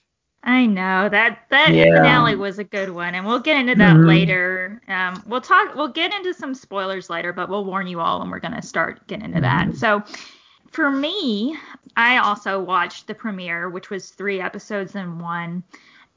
[0.45, 1.85] I know that that yeah.
[1.97, 4.07] finale was a good one, and we'll get into that mm-hmm.
[4.07, 4.83] later.
[4.89, 5.77] Um, we'll talk.
[5.77, 9.07] We'll get into some spoilers later, but we'll warn you all when we're gonna start
[9.07, 9.71] getting into mm-hmm.
[9.71, 9.77] that.
[9.77, 10.03] So,
[10.73, 11.57] for me,
[11.97, 15.63] I also watched the premiere, which was three episodes in one,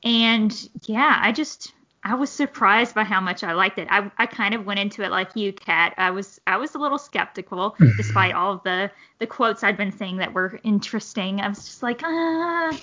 [0.04, 1.74] and yeah, I just
[2.06, 3.88] I was surprised by how much I liked it.
[3.90, 5.96] I, I kind of went into it like you, Kat.
[5.98, 9.92] I was I was a little skeptical, despite all of the the quotes I'd been
[9.92, 11.42] seeing that were interesting.
[11.42, 12.80] I was just like, ah,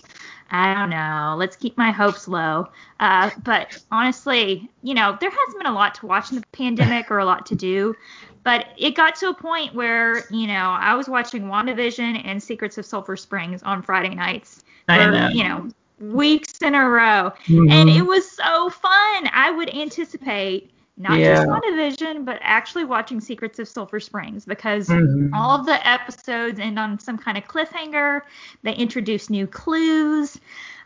[0.50, 1.36] I don't know.
[1.38, 2.66] Let's keep my hopes low.
[2.98, 7.08] Uh, but honestly, you know, there hasn't been a lot to watch in the pandemic
[7.08, 7.94] or a lot to do.
[8.42, 12.76] But it got to a point where, you know, I was watching WandaVision and Secrets
[12.76, 14.64] of Sulphur Springs on Friday nights.
[14.88, 15.28] Know.
[15.28, 17.32] You know, weeks in a row.
[17.46, 17.70] Mm-hmm.
[17.70, 19.30] And it was so fun.
[19.32, 21.34] I would anticipate not yeah.
[21.34, 25.34] just WandaVision, but actually watching Secrets of Sulphur Springs because mm-hmm.
[25.34, 28.22] all of the episodes end on some kind of cliffhanger.
[28.62, 30.38] They introduce new clues.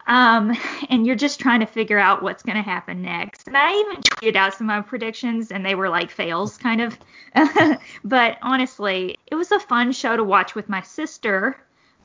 [0.06, 0.56] Um,
[0.90, 3.48] and you're just trying to figure out what's going to happen next.
[3.48, 6.80] And I even tweeted out some of my predictions, and they were like fails, kind
[6.80, 6.98] of.
[8.04, 11.56] but honestly, it was a fun show to watch with my sister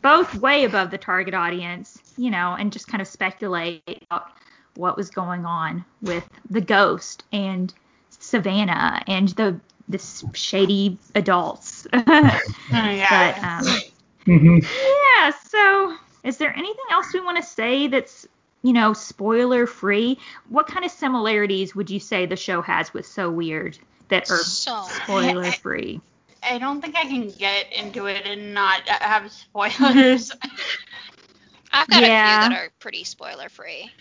[0.02, 4.32] both way above the target audience, you know, and just kind of speculate about
[4.76, 7.74] what was going on with the ghost and
[8.10, 9.60] Savannah and the
[9.90, 11.86] the shady adults.
[11.94, 12.40] yeah.
[12.70, 13.82] But, um,
[14.26, 14.60] mm-hmm.
[14.62, 15.32] yeah.
[15.50, 18.28] So, is there anything else we want to say that's
[18.62, 20.18] you know spoiler free?
[20.50, 24.38] What kind of similarities would you say the show has with So Weird that are
[24.38, 26.02] so, spoiler free?
[26.44, 30.32] I don't think I can get into it and not have spoilers.
[31.72, 32.06] I've got Yeah.
[32.06, 33.92] a few that are pretty spoiler free.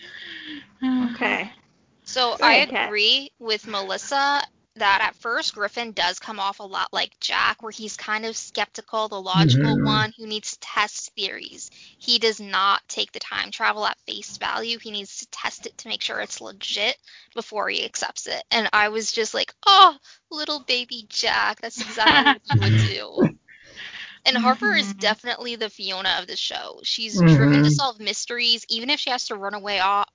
[1.05, 1.50] Okay.
[2.05, 2.94] So Go I ahead, Kat.
[2.94, 4.42] agree with Melissa
[4.76, 8.37] that at first Griffin does come off a lot like Jack, where he's kind of
[8.37, 9.83] skeptical, the logical Mhm.
[9.83, 11.70] one who needs to test theories.
[11.98, 14.78] He does not take the time travel at face value.
[14.78, 16.96] He needs to test it to make sure it's legit
[17.35, 18.42] before he accepts it.
[18.50, 19.96] And I was just like, oh,
[20.30, 21.61] little baby Jack.
[21.61, 23.28] That's exactly what he would do.
[24.26, 24.94] And Harper is Mhm.
[24.94, 26.80] definitely the Fiona of the show.
[26.85, 27.70] She's driven to Mhm.
[27.70, 30.09] solve mysteries, even if she has to run away off,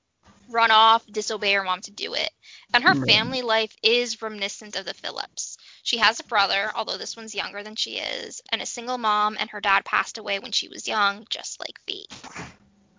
[0.49, 2.29] run off, disobey her mom to do it.
[2.73, 3.07] And her Right.
[3.07, 5.57] family life is reminiscent of the Phillips.
[5.83, 9.37] She has a brother, although this one's younger than she is, and a single mom,
[9.39, 12.07] and her dad passed away when she was young, just like Fee.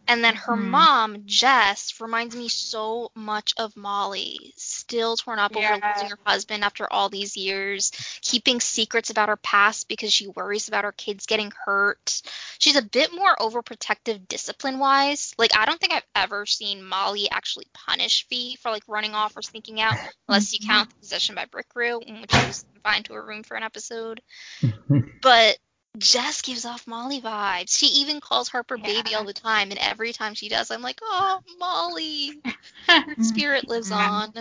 [0.09, 0.71] And then her Mhm.
[0.71, 6.63] mom, Jess, reminds me so much of Molly, still torn up over losing her husband
[6.65, 7.91] after all these years,
[8.21, 12.23] keeping secrets about her past because she worries about her kids getting hurt.
[12.59, 15.35] She's a bit more overprotective discipline wise.
[15.39, 19.37] Like, I don't think I've ever seen Molly actually punish Fee for like running off
[19.37, 23.05] or sneaking out, unless you count the possession by Brick in which she was confined
[23.07, 24.21] to her room for an episode.
[25.23, 25.59] But
[25.99, 27.77] Jess gives off Molly vibes.
[27.77, 30.99] She even calls Harper baby all the time, and every time she does, I'm like,
[31.03, 32.33] oh, Molly.
[33.21, 34.33] Spirit lives on.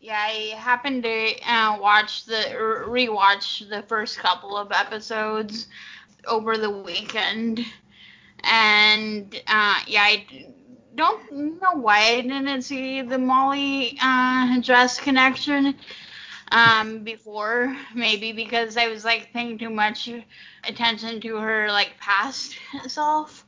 [0.00, 2.44] Yeah, I happened to uh, watch the
[2.86, 5.68] rewatch the first couple of episodes
[6.26, 7.64] over the weekend,
[8.42, 10.26] and uh, yeah, I
[10.94, 15.76] don't know why I didn't see the Molly uh, dress connection
[16.52, 17.76] um, before.
[17.94, 20.08] Maybe because I was like paying too much
[20.64, 23.44] attention to her like past self,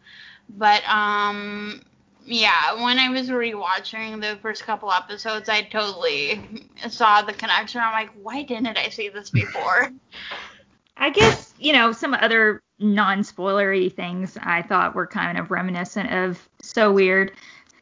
[0.48, 1.82] but um,
[2.26, 7.80] yeah, when I was rewatching the first couple episodes, I totally saw the connection.
[7.82, 9.92] I'm like, why didn't I see this before?
[10.96, 16.12] I guess, you know, some other non spoilery things I thought were kind of reminiscent
[16.12, 17.32] of So Weird.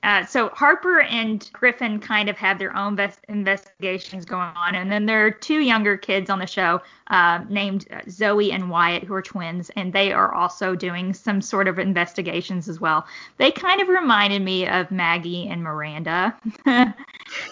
[0.02, 4.90] Uh, so Harper and Griffin kind of have their own ves- investigations going on, and
[4.90, 9.04] then there are two younger kids on the show uh, named uh, Zoe and Wyatt
[9.04, 13.06] who are twins, and they are also doing some sort of investigations as well.
[13.38, 16.36] They kind of reminded me of Maggie and Miranda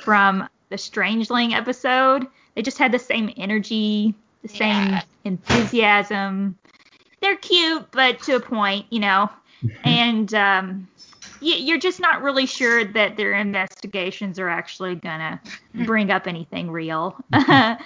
[0.02, 2.26] from the Strangeling episode.
[2.54, 5.02] They just had the same energy, the same Yeah.
[5.24, 6.56] enthusiasm.
[7.20, 9.30] They're cute, but to a point, you know.
[9.84, 10.88] And um,
[11.40, 15.40] you're just not really sure that their investigations are actually gonna
[15.74, 17.16] bring up anything real.
[17.30, 17.78] but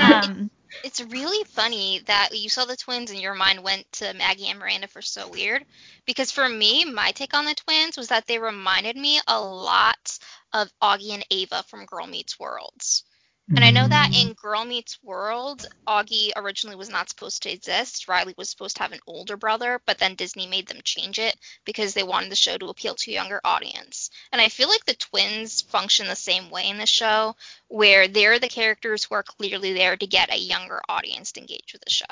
[0.00, 0.50] um,
[0.82, 4.58] It's really funny that you saw the twins and your mind went to Maggie and
[4.58, 5.64] Miranda for So Weird.
[6.06, 10.18] Because for me, my take on the twins was that they reminded me a lot
[10.52, 13.04] of Augie and Ava from Girl Meets Worlds.
[13.48, 14.28] And I know that hmm.
[14.28, 18.06] in Girl Meets World, Augie originally was not supposed to exist.
[18.06, 21.36] Riley was supposed to have an older brother, but then Disney made them change it
[21.64, 24.10] because they wanted the show to appeal to a younger audience.
[24.30, 27.34] And I feel like the twins function the same way in the show,
[27.66, 31.72] where they're the characters who are clearly there to get a younger audience to engage
[31.72, 32.04] with the show.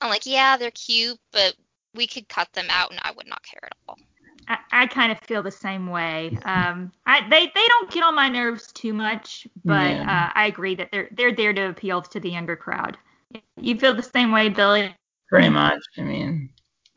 [0.00, 1.54] I'm like, yeah, they're cute, but
[1.94, 3.98] we could cut them out and I would not care at all.
[4.48, 6.38] I, I kind of feel the same way.
[6.44, 10.04] Um, I, they they don't get on my nerves too much, but Yeah.
[10.06, 12.96] uh, I agree that they're they're there to appeal to the younger crowd.
[13.60, 14.94] You feel the same way, Billy?
[15.28, 15.82] Pretty much.
[15.98, 16.50] I mean,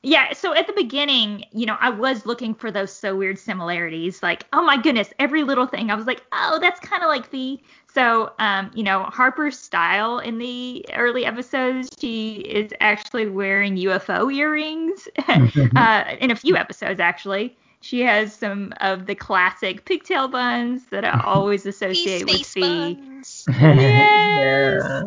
[0.03, 4.21] Yeah, so at the beginning, you know, I was looking for those so weird similarities.
[4.21, 5.89] Like, oh my goodness, every little thing.
[5.89, 7.59] I was like, oh, that's kind of like the.
[7.93, 14.31] So, um, you know, Harper's style in the early episodes, she is actually wearing UFO
[14.33, 15.07] earrings.
[15.75, 17.57] uh, in a few episodes, actually.
[17.81, 22.53] She has some of the classic pigtail buns that I always These associate with space
[22.53, 22.61] Fee.
[22.61, 23.45] buns.
[23.49, 25.03] yeah.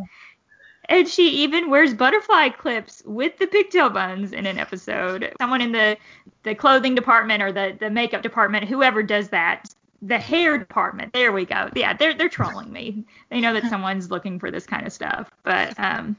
[0.90, 5.32] And she even wears butterfly clips with the pigtail buns in an episode.
[5.40, 5.96] Someone in the
[6.42, 9.72] the clothing department or the the makeup department, whoever does that,
[10.02, 11.12] the hair department.
[11.12, 11.70] There we go.
[11.76, 13.04] Yeah, they're they're trolling me.
[13.30, 15.30] They know that someone's looking for this kind of stuff.
[15.44, 16.16] But um,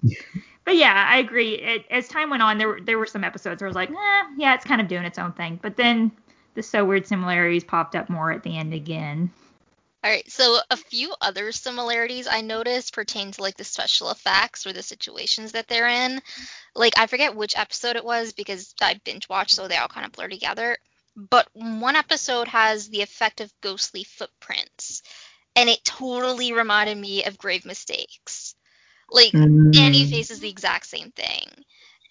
[0.63, 1.55] but yeah, I agree.
[1.55, 3.89] It, as time went on, there were there were some episodes where I was like,
[3.89, 5.59] eh, yeah, it's kind of doing its own thing.
[5.61, 6.13] But then
[6.53, 9.31] the so weird similarities popped up more at the end again.
[10.03, 14.65] All right, so a few other similarities I noticed pertain to like the special effects
[14.65, 16.21] or the situations that they're in.
[16.75, 20.05] Like I forget which episode it was because I binge watched, so they all kind
[20.05, 20.77] of blur together.
[21.15, 25.01] But one episode has the effect of ghostly footprints,
[25.55, 28.55] and it totally reminded me of Grave Mistakes.
[29.09, 29.35] Like
[29.75, 30.05] Annie Mm.
[30.05, 31.47] faces the exact same thing.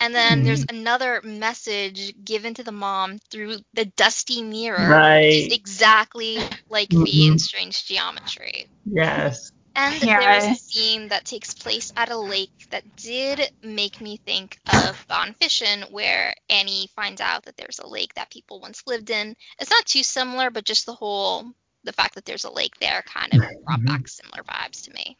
[0.01, 5.47] And then there's another message given to the mom through the dusty mirror, which is
[5.47, 5.51] Right.
[5.51, 7.39] exactly like the in.
[7.39, 8.69] Strange Geometry.
[8.85, 9.53] Yes.
[9.77, 10.19] And Yeah.
[10.19, 15.07] there's a scene that takes place at a lake that did make me think of
[15.09, 19.37] Gone Fishing, where Annie finds out that there's a lake that people once lived in.
[19.59, 21.53] It's not too similar, but just the whole
[21.85, 23.87] the fact that there's a lake there kind of brought Mhm.
[23.87, 25.17] back similar vibes to me.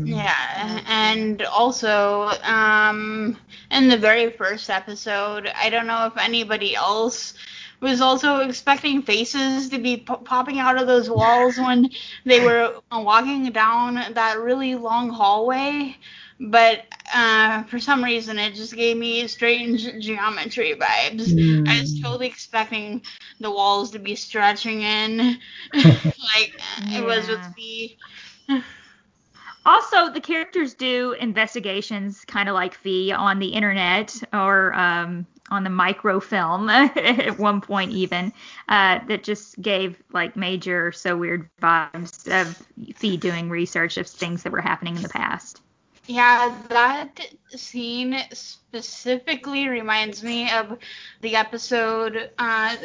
[0.00, 3.36] Yeah, and also, um,
[3.70, 7.34] in the very first episode, I don't know if anybody else
[7.80, 11.90] was also expecting faces to be po- popping out of those walls when
[12.24, 15.96] they were walking down that really long hallway.
[16.40, 21.34] But uh, for some reason, it just gave me strange geometry vibes.
[21.66, 22.04] I was Mm.
[22.04, 23.02] totally expecting
[23.40, 25.38] the walls to be stretching in,
[25.74, 26.52] like
[26.96, 27.54] it was with Yeah.
[27.56, 27.96] the.
[29.64, 35.64] Also, the characters do investigations, kind of like Fee, on the internet or um, on
[35.64, 38.32] the microfilm at one point, even
[38.68, 44.42] uh, that just gave like major so weird vibes of Fee doing research of things
[44.42, 45.61] that were happening in the past.
[46.06, 47.20] Yeah, that
[47.54, 50.78] scene specifically reminds me of
[51.20, 52.76] the episode uh,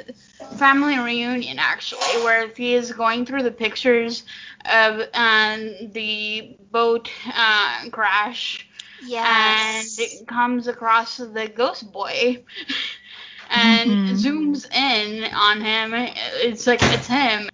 [0.57, 4.23] Family Reunion, actually, where he is going through the pictures
[4.65, 8.67] of um, the boat uh, crash
[8.99, 9.23] Yes.
[9.23, 12.43] and comes across the ghost boy
[13.49, 14.11] and Mhm.
[14.11, 15.93] zooms in on him.
[15.95, 17.49] It's like it's him.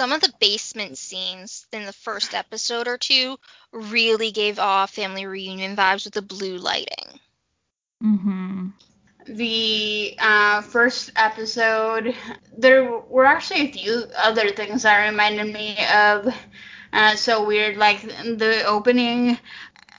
[0.00, 3.38] Some of the basement scenes in the first episode or two
[3.70, 7.20] really gave off family reunion vibes with the blue lighting.
[8.02, 8.68] Mm-hmm.
[9.26, 12.16] the uh, first episode,
[12.56, 16.34] there were actually a few other things that reminded me of
[16.94, 19.38] uh, so weird, like the opening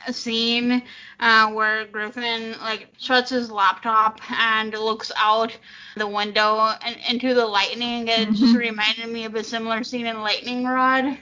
[0.09, 0.83] scene
[1.19, 5.57] uh, where Griffin like shuts his laptop and looks out
[5.95, 8.07] the window and into the lightning.
[8.07, 8.55] It just Mhm.
[8.55, 11.17] reminded me of a similar scene in Lightning Rod.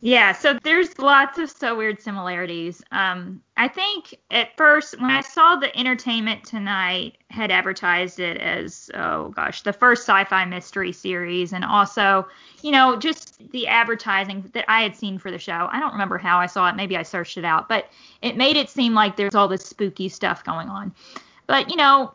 [0.00, 2.82] Yeah, so there's lots of so weird similarities.
[2.92, 8.90] Um, I think at first when I saw the Entertainment Tonight had advertised it as
[8.94, 12.28] oh gosh, the first sci-fi mystery series, and also
[12.62, 15.68] you know just the advertising that I had seen for the show.
[15.72, 16.76] I don't remember how I saw it.
[16.76, 17.90] Maybe I searched it out, but
[18.20, 20.94] it made it seem like there's all this spooky stuff going on.
[21.46, 22.12] But you know,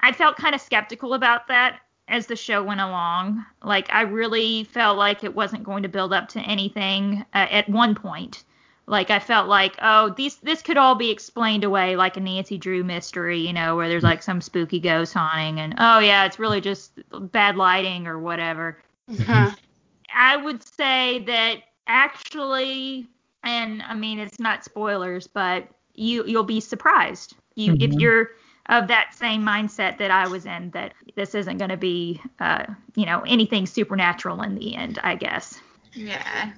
[0.00, 3.44] I felt kind of skeptical about that as the show went along.
[3.62, 7.68] Like I really felt like it wasn't going to build up to anything uh, at
[7.68, 8.44] one point.
[8.86, 12.56] Like I felt like, oh, these this could all be explained away like a Nancy
[12.58, 16.38] Drew mystery, you know, where there's like some spooky ghost haunting and oh yeah, it's
[16.38, 16.92] really just
[17.32, 18.78] bad lighting or whatever.
[19.26, 19.52] Huh.
[20.14, 23.06] I would say that actually,
[23.42, 27.34] and I mean it's not spoilers, but you you'll be surprised.
[27.56, 28.00] You if Mhm.
[28.00, 28.30] you're
[28.68, 32.64] of that same mindset that I was in, that this isn't going to be, uh,
[32.94, 34.98] you know, anything supernatural in the end.
[35.02, 35.58] I guess.
[35.92, 36.52] yeah.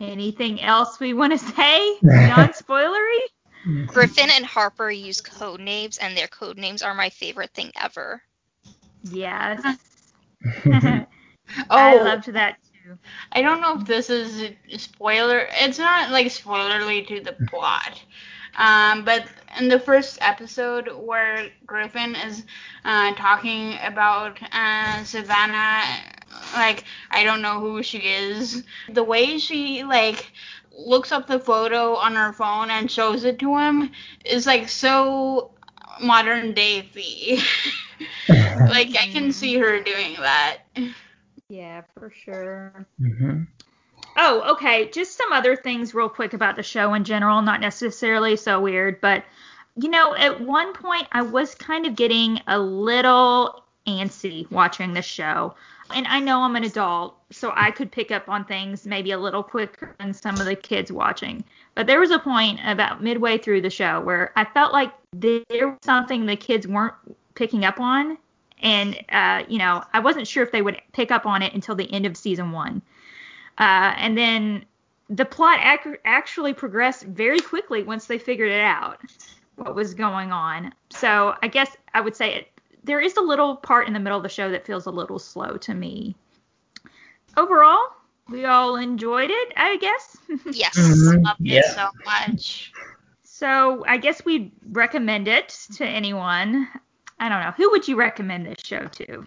[0.00, 1.96] Anything else we want to say?
[2.02, 3.18] Non-spoilery.
[3.86, 8.22] Griffin and Harper use code names, and their code names are my favorite thing ever.
[9.02, 9.60] Yes.
[11.70, 12.98] Oh, I loved that too.
[13.32, 15.48] I don't know if this is a spoiler.
[15.52, 18.02] It's not like spoilerly to the plot.
[18.58, 19.24] Um, but
[19.60, 22.44] in the first episode where Griffin is
[22.84, 25.82] uh, talking about uh, Savannah,
[26.54, 30.32] like I don't know who she is, the way she like
[30.72, 33.90] looks up the photo on her phone and shows it to him
[34.24, 35.52] is like so
[36.02, 37.42] modern day Fee.
[38.68, 40.58] like I can see her doing that.
[41.48, 42.86] Yeah, for sure.
[42.98, 43.46] Mhm.
[44.20, 44.90] Oh, okay.
[44.90, 47.40] Just some other things, real quick, about the show in general.
[47.40, 49.24] Not necessarily so weird, but
[49.76, 55.02] you know, at one point I was kind of getting a little antsy watching the
[55.02, 55.54] show.
[55.94, 59.18] And I know I'm an adult, so I could pick up on things maybe a
[59.18, 61.44] little quicker than some of the kids watching.
[61.76, 65.68] But there was a point about midway through the show where I felt like there
[65.68, 66.94] was something the kids weren't
[67.36, 68.18] picking up on.
[68.60, 71.76] And, uh, you know, I wasn't sure if they would pick up on it until
[71.76, 72.82] the end of season one.
[73.58, 74.64] Uh, and then
[75.10, 79.00] the plot ac- actually progressed very quickly once they figured it out
[79.56, 80.72] what was going on.
[80.90, 82.48] So I guess I would say it,
[82.84, 85.18] there is a little part in the middle of the show that feels a little
[85.18, 86.14] slow to me.
[87.36, 87.88] Overall,
[88.28, 90.16] we all enjoyed it, I guess.
[90.52, 90.76] Yes.
[90.76, 91.24] Mhm.
[91.24, 92.72] Loved it so much.
[93.24, 96.68] so I guess we'd recommend it to anyone.
[97.18, 97.50] I don't know.
[97.56, 99.26] Who would you recommend this show to?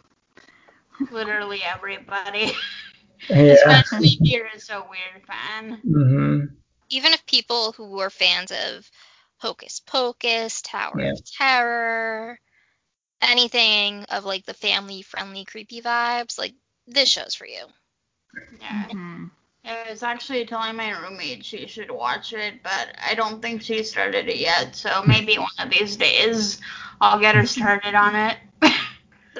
[1.11, 2.53] Literally everybody.
[3.29, 3.53] Yeah.
[3.53, 5.81] Especially if you're a so weird fan.
[5.85, 6.49] Mhm.
[6.89, 8.89] Even if people who were fans of
[9.37, 11.11] Hocus Pocus, Tower Yeah.
[11.11, 12.39] of Terror,
[13.21, 16.53] anything of like the family friendly creepy vibes, like
[16.87, 17.65] this show's for you.
[18.59, 18.87] Yeah.
[18.89, 19.31] Mhm.
[19.63, 23.61] Yeah, I was actually telling my roommate she should watch it, but I don't think
[23.61, 24.75] she started it yet.
[24.75, 26.59] So maybe one of these days
[26.99, 28.37] I'll get her started on it.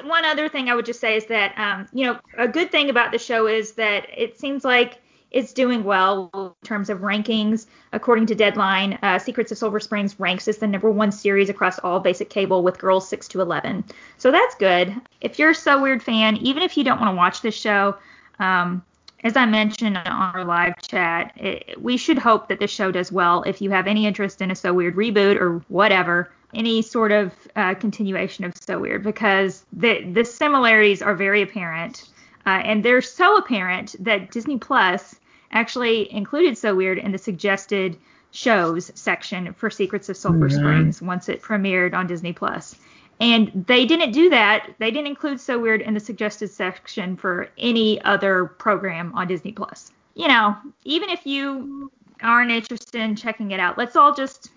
[0.04, 2.90] One other thing I would just say is that, um, you know, a good thing
[2.90, 4.98] about the show is that it seems like
[5.32, 7.66] it's doing well in terms of rankings.
[7.92, 11.78] According to Deadline, uh, Secrets of Sulphur Springs ranks as the number one series across
[11.78, 13.84] all basic cable with girls 6 to 11.
[14.18, 14.94] So that's good.
[15.20, 17.96] If you're a So Weird fan, even if you don't want to watch this show,
[18.38, 18.84] um,
[19.24, 23.12] as I mentioned on our live chat, it, we should hope that the show does
[23.12, 23.42] well.
[23.44, 27.32] If you have any interest in a So Weird reboot or whatever, any sort of
[27.56, 32.08] uh, continuation of So Weird, because the the similarities are very apparent,
[32.46, 35.14] uh, and they're so apparent that Disney Plus
[35.52, 37.96] actually included So Weird in the suggested
[38.30, 40.58] shows section for Secrets of Sulphur Mhm.
[40.58, 42.76] Springs once it premiered on Disney Plus.
[43.20, 44.74] And they didn't do that.
[44.78, 49.52] They didn't include So Weird in the suggested section for any other program on Disney
[49.52, 49.92] Plus.
[50.14, 51.90] You know, even if you
[52.22, 54.50] aren't interested in checking it out, let's all just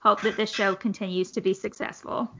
[0.00, 2.30] hope that this show continues to be successful.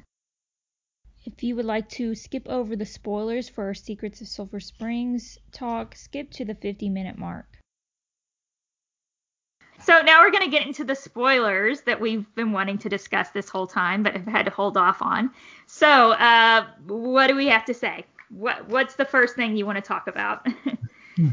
[1.24, 5.38] If you would like to skip over the spoilers for our Secrets of Sulphur Springs
[5.52, 7.46] talk, skip to the 50 minute mark.
[9.84, 13.30] So now we're going to get into the spoilers that we've been wanting to discuss
[13.30, 15.30] this whole time, but have had to hold off on.
[15.66, 18.04] So, uh, what do we have to say?
[18.28, 20.46] What What's the first thing you want to talk about?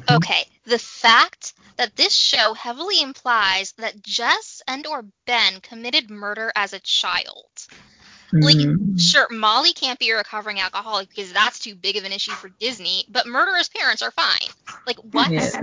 [0.09, 6.51] Okay, the fact that this show heavily implies that Jess and or Ben committed murder
[6.55, 7.49] as a child.
[8.31, 8.99] Like, Mhm.
[8.99, 12.49] sure, Molly can't be a recovering alcoholic because that's too big of an issue for
[12.49, 14.49] Disney, but murderous parents are fine.
[14.85, 15.29] Like, what?
[15.31, 15.61] Yeah.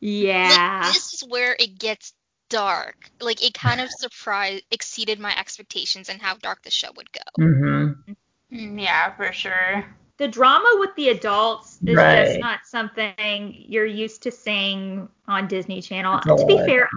[0.00, 0.48] yeah.
[0.80, 2.12] Like, this is where it gets
[2.48, 2.96] dark.
[3.20, 7.20] Like, it kind of surprised, exceeded my expectations and how dark the show would go.
[7.42, 8.16] Mhm.
[8.52, 9.96] Mm, yeah, for sure.
[10.22, 12.26] The drama with the adults is Right.
[12.26, 16.18] just not something you're used to seeing on Disney Channel.
[16.18, 16.66] It's To be lot.
[16.66, 16.88] fair,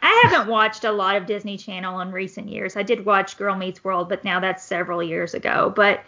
[0.00, 2.74] I haven't watched a lot of Disney Channel in recent years.
[2.74, 5.74] I did watch Girl Meets World, but now that's several years ago.
[5.76, 6.04] But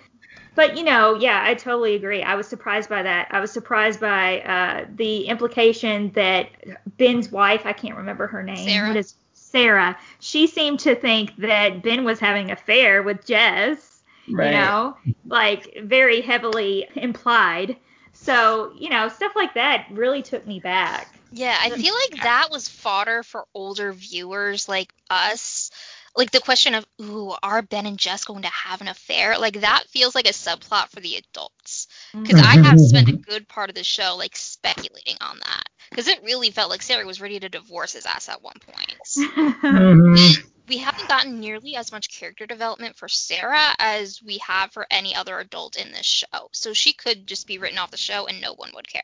[0.55, 2.23] but you know, yeah, I totally agree.
[2.23, 3.29] I was surprised by that.
[3.33, 6.49] I was surprised by uh, the implication that
[6.97, 8.67] Ben's wife, I can't remember her name.
[8.67, 8.89] Sarah.
[8.89, 9.99] What is Sarah?
[10.21, 13.96] She seemed to think that Ben was having an affair with Jess
[14.29, 14.47] Right.
[14.47, 14.97] you know,
[15.27, 17.77] like very heavily implied.
[18.13, 21.21] So, you know, stuff like that really took me back.
[21.31, 25.71] Yeah, I feel like that was fodder for older viewers like us.
[26.17, 29.39] Like the question of, ooh, are Ben and Jess going to have an affair?
[29.39, 31.89] Like that feels like a subplot for the adults.
[32.23, 35.65] Because I have spent a good part of the show like speculating on that.
[35.91, 39.29] Because it really felt like Sarah was ready to divorce his ass at one point.
[39.71, 40.56] Mhm.
[40.69, 45.15] We haven't gotten nearly as much character development for Sarah as we have for any
[45.15, 46.49] other adult in this show.
[46.53, 49.03] So she could just be written off the show and no one would care.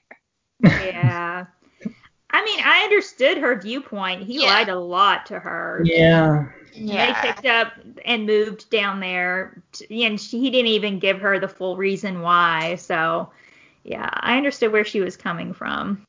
[0.62, 1.46] yeah.
[2.34, 4.22] I mean, I understood her viewpoint.
[4.22, 4.46] He Yeah.
[4.48, 5.82] lied a lot to her.
[5.84, 6.46] Yeah.
[6.72, 7.22] Yeah.
[7.22, 7.72] They picked up
[8.06, 12.22] and moved down there, t- and she, he didn't even give her the full reason
[12.22, 12.76] why.
[12.76, 13.30] So,
[13.84, 16.06] yeah, I understood where she was coming from.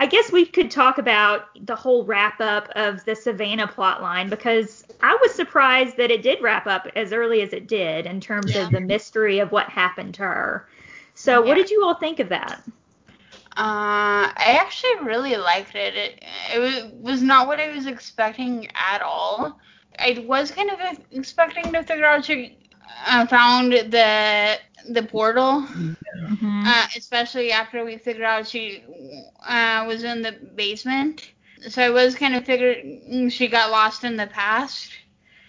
[0.00, 4.28] I guess we could talk about the whole wrap up of the Savannah plot line
[4.30, 8.20] because I was surprised that it did wrap up as early as it did in
[8.20, 8.62] terms Yeah.
[8.62, 10.68] of the mystery of what happened to her.
[11.14, 12.62] So, what did you all think of that?
[13.56, 15.96] Uh, I actually really liked it.
[15.96, 16.22] It,
[16.54, 19.58] it was, was not what I was expecting at all.
[19.98, 20.78] I was kind of
[21.10, 22.56] expecting to figure out she
[23.06, 25.66] uh, found the the portal,
[26.28, 26.66] Mm-hmm.
[26.66, 28.82] uh, especially after we figured out she
[29.46, 31.32] uh, was in the basement.
[31.68, 34.90] So I was kind of figuring she got lost in the past,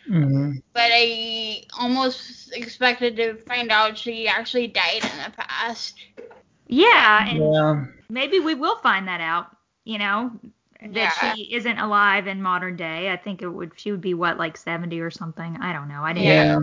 [0.07, 0.59] Mhm.
[0.73, 5.95] but I almost expected to find out she actually died in the past.
[6.67, 7.86] Yeah, and Yeah.
[8.09, 9.47] maybe we will find that out.
[9.86, 10.32] You know,
[10.91, 11.11] that Yeah.
[11.11, 13.11] she isn't alive in modern day.
[13.11, 15.57] I think it would she would be what like 70 or something.
[15.57, 16.03] I don't know.
[16.03, 16.38] I didn't.
[16.38, 16.57] Yeah.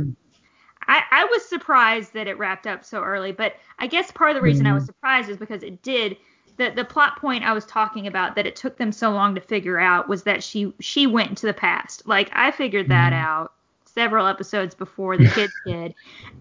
[0.88, 4.36] I, I was surprised that it wrapped up so early, but I guess part of
[4.36, 4.86] the reason I was Mhm.
[4.86, 6.16] surprised is because it did.
[6.58, 9.40] The, the plot point I was talking about that it took them so long to
[9.40, 12.06] figure out was that she she went into the past.
[12.06, 13.12] Like I figured that Mhm.
[13.12, 13.52] out
[13.96, 15.94] several episodes before the kids did,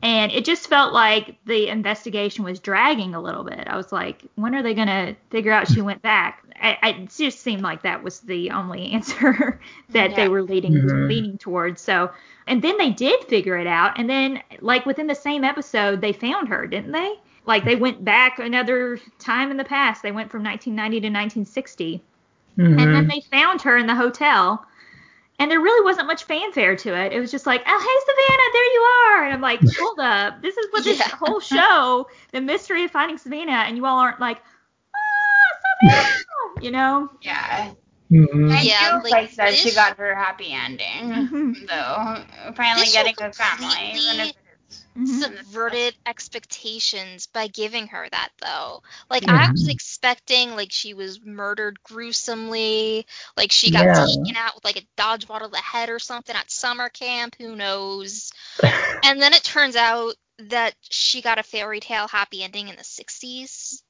[0.04, 3.68] and it just felt like the investigation was dragging a little bit.
[3.68, 6.44] I was like, when are they gonna figure out she went back?
[6.62, 10.84] I, I it just seemed like that was the only answer that they were leading
[10.84, 11.08] Mhm.
[11.08, 11.82] leaning towards.
[11.82, 12.12] So
[12.48, 13.98] and then they did figure it out.
[14.00, 17.16] And then, like within the same episode, they found her, didn't they?
[17.46, 20.02] Like they went back another time in the past.
[20.04, 22.04] They went from 1990 to 1960,
[22.78, 23.10] and then Mhm.
[23.10, 24.66] they found her in the hotel.
[25.38, 27.12] And there really wasn't much fanfare to it.
[27.12, 29.26] It was just like, oh, hey, Savannah, there you are.
[29.26, 30.42] And I'm like, hold up.
[30.42, 31.10] This is what this Yeah.
[31.10, 34.42] whole show, the mystery of finding Savannah, and you all aren't like,
[34.96, 36.64] ah, Savannah.
[36.64, 37.10] you know?
[37.22, 37.72] Yeah.
[38.12, 38.52] Mhm.
[38.52, 41.68] I Yeah, do like, like, that she got her happy ending, Mhm.
[41.68, 42.54] though.
[42.56, 44.00] Finally getting a family,
[44.70, 45.22] even if completely it's.
[45.24, 45.38] Mhm.
[45.46, 48.82] subverted expectations by giving her that though.
[49.10, 53.06] Like I was expecting like she was murdered gruesomely,
[53.38, 54.06] like she got Yeah.
[54.06, 57.56] taken out with like a dodgeball to the head or something at summer camp, who
[57.56, 58.32] knows.
[59.04, 62.84] And then it turns out that she got a fairy tale happy ending in the
[62.84, 63.84] 60s.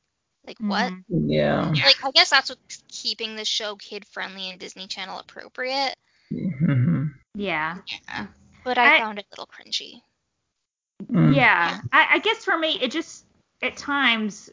[0.45, 0.91] Like what?
[0.91, 1.03] Mhm.
[1.09, 1.71] yeah.
[1.73, 1.85] Yeah.
[1.85, 5.95] Like I guess that's what's keeping the show kid friendly and Disney Channel appropriate,
[6.31, 7.13] Mhm.
[7.33, 7.77] Yeah.
[7.87, 8.27] Yeah.
[8.63, 10.01] but I, I- found it a little cringy.
[11.03, 11.35] Mm.
[11.35, 11.79] Yeah.
[11.91, 13.25] I, I guess for me, it just,
[13.61, 14.49] at times,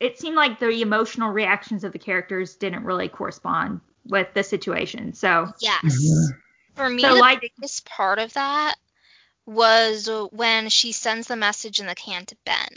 [0.00, 5.12] it seemed like the emotional reactions of the characters didn't really correspond with the situation.
[5.14, 5.82] So, Yes.
[5.84, 6.28] Mhm.
[6.76, 8.74] For me, So, the like- biggest part of that
[9.46, 12.68] was when she sends the message in the can to Ben.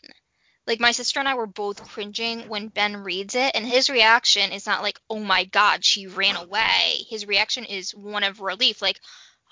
[0.67, 4.51] Like my sister and I were both cringing when Ben reads it, and his reaction
[4.51, 8.81] is not like, "Oh my God, she ran away." His reaction is one of relief,
[8.81, 8.99] like,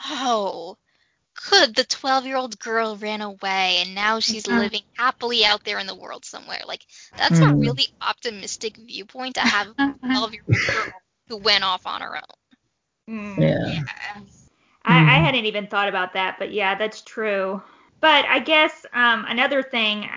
[0.06, 0.78] "Oh,
[1.50, 4.48] good, the 12-year-old girl ran away, and now she's Mhm.
[4.48, 6.86] living happily out there in the world somewhere." Like
[7.18, 7.60] that's a Mhm.
[7.60, 9.74] really optimistic viewpoint to have a
[10.14, 12.24] 12-year-old girl who went off on her own.
[13.10, 13.52] mm.
[13.62, 13.64] Yeah.
[13.64, 13.82] Yeah.
[14.84, 15.26] I, I Mhm.
[15.26, 17.62] hadn't even thought about that, but yeah, that's true.
[18.02, 20.08] But I guess um, another thing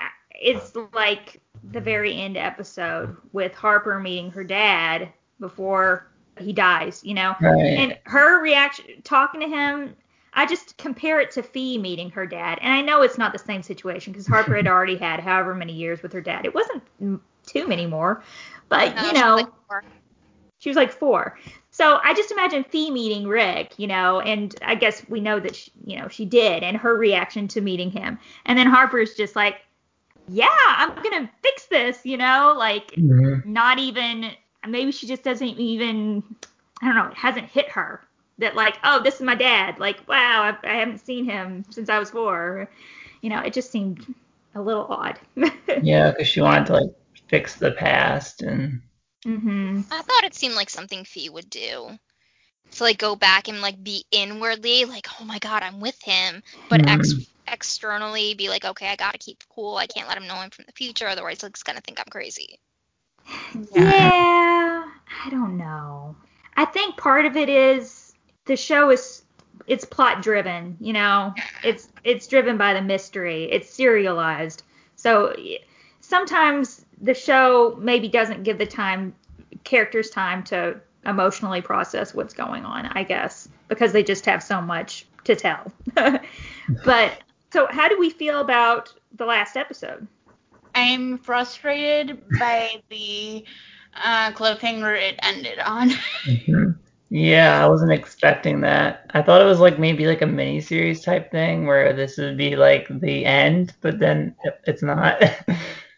[0.42, 6.06] is like the very end episode with Harper meeting her dad before
[6.38, 7.74] he dies, you know, Right.
[7.74, 9.94] and her reaction talking to him.
[10.34, 13.38] I just compare it to Fee meeting her dad, and I know it's not the
[13.38, 16.46] same situation because Harper had already had however many years with her dad.
[16.46, 16.82] It wasn't
[17.46, 18.22] too many more,
[18.68, 19.48] but No, you she was know, like
[20.58, 21.38] she was like four.
[21.70, 25.56] So I just imagine Fee meeting Rick, you know, and I guess we know that,
[25.56, 28.18] she, you know, she did, and her reaction to meeting him.
[28.46, 29.56] And then Harper's just like,
[30.28, 33.42] yeah, I'm going to fix this, you know, like Mhm.
[33.44, 34.32] not even,
[34.68, 36.22] maybe she just doesn't even,
[36.82, 38.02] I don't know, it hasn't hit her
[38.42, 39.78] that, like, oh, this is my dad.
[39.80, 42.68] Like, wow, I, I haven't seen him since I was four.
[43.22, 44.14] You know, it just seemed
[44.54, 45.18] a little odd.
[45.82, 46.90] Yeah, because she wanted to like
[47.28, 48.82] fix the past and.
[49.24, 51.98] hmm I thought it seemed like something Fee would do.
[52.72, 56.42] To like go back and like be inwardly like, oh my god, I'm with him,
[56.68, 57.14] but ex-
[57.46, 59.76] externally be like, okay, I gotta keep cool.
[59.76, 62.58] I can't let him know I'm from the future, otherwise he's gonna think I'm crazy.
[63.72, 64.10] Yeah,
[65.24, 66.16] I don't know.
[66.56, 68.01] I think part of it is
[68.44, 69.22] the show is
[69.66, 71.34] it's plot driven, you know.
[71.62, 73.44] It's it's driven by the mystery.
[73.50, 74.62] It's serialized.
[74.96, 75.34] So
[76.00, 79.14] sometimes the show maybe doesn't give the time
[79.64, 84.60] characters time to emotionally process what's going on, I guess, because they just have so
[84.60, 85.72] much to tell.
[86.84, 87.22] but
[87.52, 90.06] so how do we feel about the last episode?
[90.74, 93.44] I'm frustrated by the
[93.94, 95.90] uh, cliffhanger it ended on.
[96.24, 96.78] Mhm.
[97.14, 99.10] Yeah, I wasn't expecting that.
[99.12, 102.38] I thought it was like maybe like a mini series type thing where this would
[102.38, 104.34] be like the end, but then
[104.64, 105.20] it's not.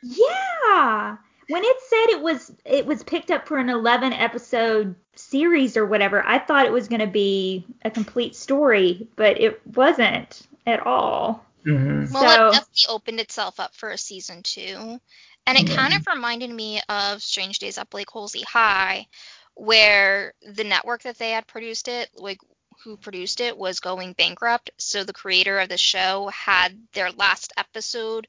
[0.02, 1.16] Yeah.
[1.48, 5.86] When it said it was it was picked up for an 11 episode series or
[5.86, 10.84] whatever, I thought it was going to be a complete story, but it wasn't at
[10.84, 11.44] all.
[11.64, 14.98] hmm Well, So- it definitely opened itself up for a season two.
[15.46, 15.76] And it Yeah.
[15.76, 19.06] kind of reminded me of Strange Days at Blake Holsey High,
[19.55, 22.38] where the network that they had produced it, like
[22.84, 24.70] who produced it, was going bankrupt.
[24.78, 28.26] So the creator of the show had their last episode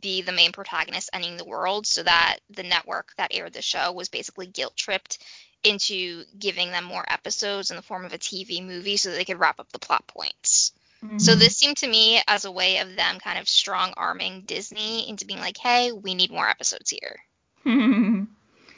[0.00, 3.92] be the main protagonist ending the world, so that the network that aired the show
[3.92, 5.18] was basically guilt tripped
[5.64, 9.24] into giving them more episodes in the form of a TV movie so that they
[9.24, 10.72] could wrap up the plot points.
[11.16, 11.38] So Mhm.
[11.38, 15.24] this seemed to me as a way of them kind of strong arming Disney into
[15.26, 17.20] being like, hey, we need more episodes here.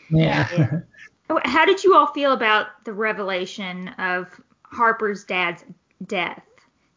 [0.09, 0.45] Yeah.
[0.51, 0.81] Yeah.
[1.29, 4.29] Oh, How did you all feel about the revelation of
[4.63, 5.65] Harper's dad's
[6.07, 6.43] death?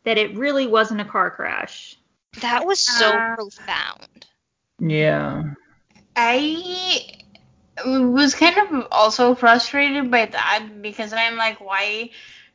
[0.04, 1.98] That it really wasn't a car crash.
[2.42, 4.26] That was so Uh, profound.
[4.80, 5.44] yeah.
[6.16, 7.06] I
[7.86, 12.12] was kind of also frustrated by that because I'm like, why,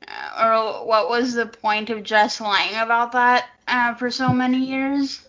[0.06, 4.58] uh, or what was the point of just lying about that uh, for so many
[4.58, 5.20] years?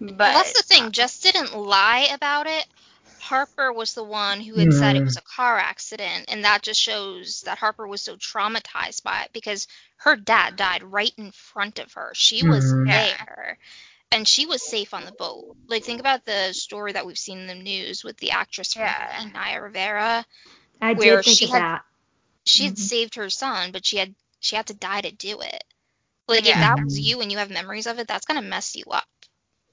[0.00, 0.92] But Well, that's the thing.
[0.92, 2.66] Jess didn't lie about it.
[3.28, 6.80] Harper was the one who had said it was a car accident, and that just
[6.80, 9.66] shows that Harper was so traumatized by it because
[9.98, 12.12] her dad died right in front of her.
[12.14, 12.86] She was Mhm.
[12.86, 13.58] There,
[14.10, 15.56] and she was safe on the boat.
[15.66, 18.82] Like, think about the story that we've seen in the news with the actress from
[18.82, 19.30] Yeah.
[19.34, 20.24] Naya Rivera.
[20.80, 21.84] I Where did think she of had- that.
[22.44, 22.78] She had Mhm.
[22.78, 25.64] saved her son, but she had she had to die to do it.
[26.28, 28.84] Like, if that was you and you have memories of it, that's gonna mess you
[28.90, 29.08] up.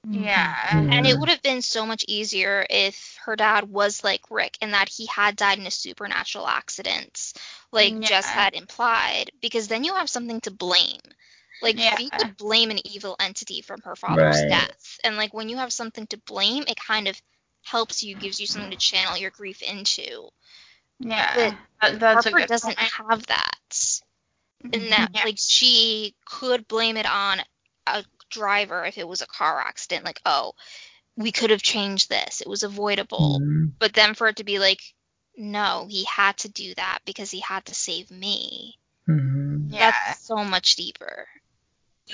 [0.08, 0.54] Yeah.
[0.54, 0.92] Mm-hmm.
[0.92, 4.72] And it would have been so much easier if her dad was like Rick and
[4.72, 7.32] that he had died in a supernatural accident,
[7.72, 11.00] like mm, Jess had implied, because then you have something to blame.
[11.60, 11.96] Like Yeah.
[11.96, 14.48] Fee could blame an evil entity from her father's Right.
[14.48, 15.00] death.
[15.02, 17.20] And like when you have something to blame, it kind of
[17.64, 20.28] helps you, gives you something to channel your grief into.
[21.00, 21.34] Yeah.
[21.34, 22.92] But That, that's Harper a good doesn't point.
[23.08, 24.00] have that.
[24.62, 24.90] And mm-hmm.
[24.90, 25.24] that Yeah.
[25.24, 27.40] like she could blame it on
[27.88, 30.52] a driver if it was a car accident, like, oh,
[31.16, 32.40] we could have changed this.
[32.40, 33.40] It was avoidable.
[33.40, 33.72] Mhm.
[33.78, 34.80] But then for it to be like,
[35.36, 38.78] no, he had to do that because he had to save me.
[39.08, 39.72] Mhm.
[39.72, 39.90] Yeah.
[39.90, 41.26] That's so much deeper.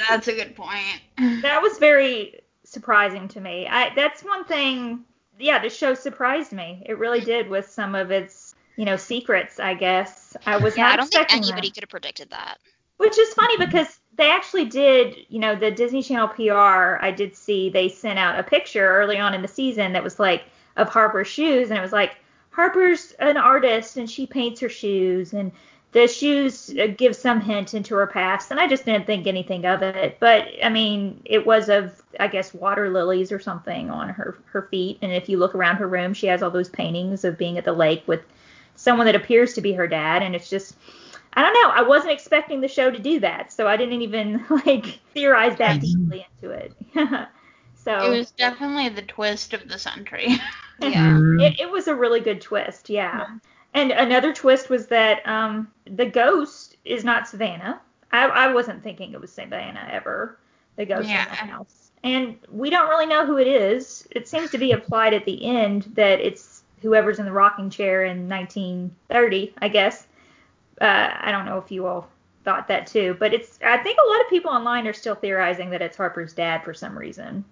[0.08, 1.02] That's a good point.
[1.42, 3.66] That was very surprising to me.
[3.68, 5.04] I that's one thing.
[5.38, 6.82] Yeah, the show surprised me.
[6.86, 9.58] It really did with some of its, you know, secrets.
[9.58, 11.74] I guess I was Yeah, not I don't think anybody that.
[11.74, 12.58] could have predicted that.
[12.98, 17.04] Which is funny because they actually did, you know, the Disney Channel PR.
[17.04, 20.20] I did see they sent out a picture early on in the season that was
[20.20, 20.44] like
[20.76, 22.16] of Harper's shoes, and it was like
[22.50, 25.50] Harper's an artist and she paints her shoes, and
[25.92, 28.50] the shoes uh, give some hint into her past.
[28.50, 32.28] And I just didn't think anything of it, but I mean, it was of I
[32.28, 35.88] guess water lilies or something on her her feet, and if you look around her
[35.88, 38.22] room, she has all those paintings of being at the lake with
[38.76, 40.76] someone that appears to be her dad, and it's just
[41.34, 41.70] I don't know.
[41.70, 45.80] I wasn't expecting the show to do that, so I didn't even like theorize that
[45.80, 46.74] deeply into it.
[47.74, 50.28] so It was definitely the twist of the century.
[50.80, 51.16] Yeah.
[51.38, 53.26] It, it was a really good twist, yeah.
[53.74, 57.80] And another twist was that um, the ghost is not Savannah.
[58.10, 60.38] I, I wasn't thinking it was Savannah ever.
[60.76, 61.24] The ghost in Yeah.
[61.28, 64.08] the house, and we don't really know who it is.
[64.10, 68.04] It seems to be applied at the end that it's whoever's in the rocking chair
[68.04, 70.06] in 1930, I guess.
[70.80, 72.08] Uh, I don't know if you all
[72.44, 73.58] thought that too, but it's.
[73.64, 76.74] I think a lot of people online are still theorizing that it's Harper's dad for
[76.74, 77.44] some reason.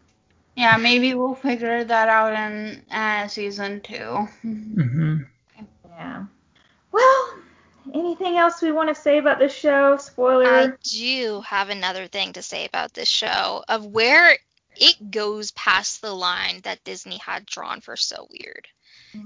[0.56, 4.26] yeah, maybe we'll figure that out in uh, season two.
[4.44, 5.26] Mhm.
[5.90, 6.24] Yeah.
[6.92, 7.34] Well,
[7.94, 9.96] anything else we want to say about this show?
[9.96, 10.46] Spoiler.
[10.46, 14.36] I do have another thing to say about this show of where
[14.76, 18.66] it goes past the line that Disney had drawn for so weird.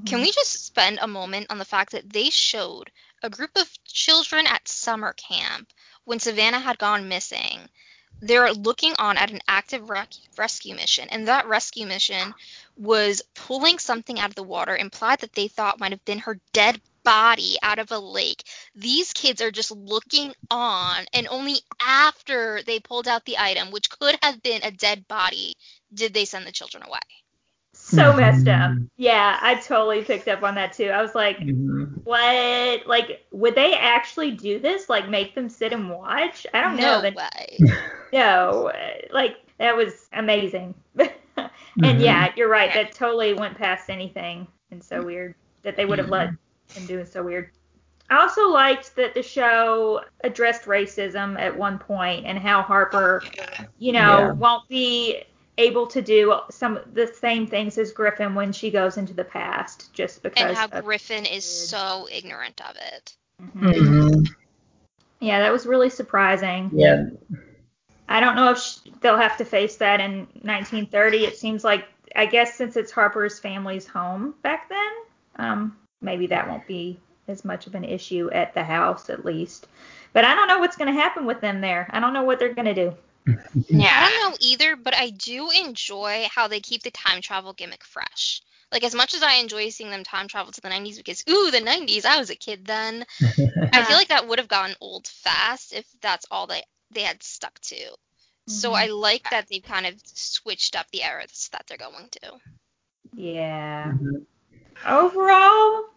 [0.07, 2.90] Can we just spend a moment on the fact that they showed
[3.25, 5.72] a group of children at summer camp
[6.05, 7.59] when Savannah had gone missing?
[8.20, 12.35] They're looking on at an active rec- rescue mission, and that rescue mission
[12.77, 16.39] was pulling something out of the water, implied that they thought might have been her
[16.53, 18.45] dead body out of a lake.
[18.75, 23.91] These kids are just looking on, and only after they pulled out the item, which
[23.91, 25.57] could have been a dead body,
[25.93, 27.24] did they send the children away.
[27.87, 28.70] So messed up.
[28.72, 28.89] Mhm.
[28.97, 30.87] Yeah, I totally picked up on that too.
[30.89, 32.01] I was like, Mhm.
[32.05, 32.87] what?
[32.87, 34.89] Like, would they actually do this?
[34.89, 36.47] Like, make them sit and watch?
[36.55, 37.01] I don't know.
[37.01, 37.59] No That- way.
[38.12, 38.70] No,
[39.12, 40.72] like that was amazing.
[40.97, 41.11] and
[41.80, 42.01] Mhm.
[42.01, 42.72] yeah, you're right.
[42.72, 46.28] That totally went past anything and so weird that they would have let
[46.74, 47.51] him do it so weird.
[48.11, 53.22] I also liked that the show addressed racism at one point and how Harper,
[53.78, 54.32] you know, Yeah.
[54.32, 55.24] won't be
[55.59, 59.92] able to do some the same things as Griffin when she goes into the past
[59.92, 63.14] just because And how Griffin is so ignorant of it.
[63.40, 63.72] Mhm.
[63.72, 64.26] Mhm.
[65.20, 66.70] yeah, that was really surprising.
[66.72, 67.07] Yeah.
[68.09, 71.24] I don't know if sh- they'll have to face that in 1930.
[71.24, 74.92] It seems like, I guess, since it's Harper's family's home back then,
[75.36, 76.98] um, maybe that won't be
[77.28, 79.66] as much of an issue at the house, at least.
[80.12, 81.88] But I don't know what's going to happen with them there.
[81.90, 82.94] I don't know what they're going to do.
[83.68, 83.93] Yeah.
[83.93, 87.85] I don't know either, but I do enjoy how they keep the time travel gimmick
[87.85, 88.43] fresh.
[88.72, 91.51] Like as much as I enjoy seeing them time travel to the 90s because ooh
[91.51, 93.05] the 90s I was a kid then.
[93.72, 97.22] I feel like that would have gotten old fast if that's all they they had
[97.22, 97.97] stuck to.
[98.47, 98.75] So Mhm.
[98.75, 102.41] I like that they've kind of switched up the eras that they're going to.
[103.16, 103.93] Yeah.
[103.93, 104.27] Mhm.
[104.87, 105.93] Overall,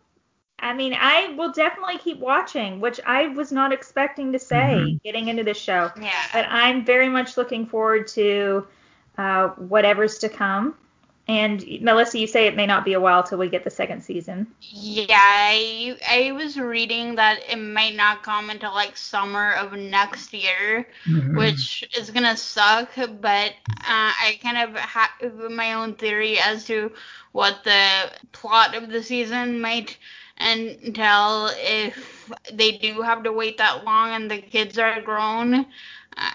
[0.59, 5.03] I mean, I will definitely keep watching, which I was not expecting to say Mhm.
[5.03, 5.91] getting into this show.
[6.01, 6.11] Yeah.
[6.33, 8.67] but I'm very much looking forward to
[9.17, 10.75] uh, whatever's to come.
[11.29, 14.01] And Melissa, you say it may not be a while till we get the second
[14.01, 14.47] season.
[14.61, 20.33] Yeah, I, I was reading that it might not come until like summer of next
[20.33, 21.35] year, Mhm.
[21.37, 22.89] which is gonna suck.
[22.95, 25.09] But uh, I kind of have
[25.51, 26.93] my own theory as to
[27.33, 29.97] what the plot of the season might
[30.39, 35.65] entail if they do have to wait that long and the kids are grown.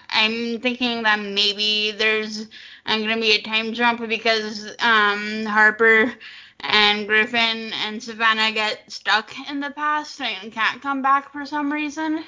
[0.09, 2.47] I'm thinking that maybe there's
[2.85, 6.13] uh, gonna be a time jump because um, Harper
[6.59, 11.71] and Griffin and Savannah get stuck in the past and can't come back for some
[11.71, 12.23] reason.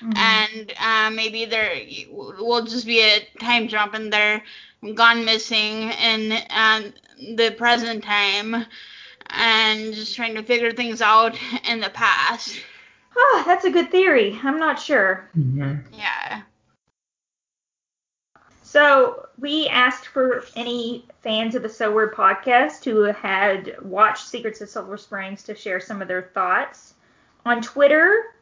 [0.00, 0.14] Mhm.
[0.16, 1.74] and uh, maybe there
[2.10, 4.42] will just be a time jump and they're
[4.94, 6.80] gone missing in uh,
[7.36, 8.64] the present time
[9.32, 11.36] and just trying to figure things out
[11.68, 12.60] in the past.
[13.16, 14.38] Ah, that's a good theory.
[14.42, 15.28] I'm not sure.
[15.36, 15.84] Mhm.
[15.92, 16.42] Yeah.
[18.62, 24.60] So we asked for any fans of the So Weird podcast who had watched Secrets
[24.62, 26.94] of Sulphur Springs to share some of their thoughts.
[27.44, 28.34] On Twitter,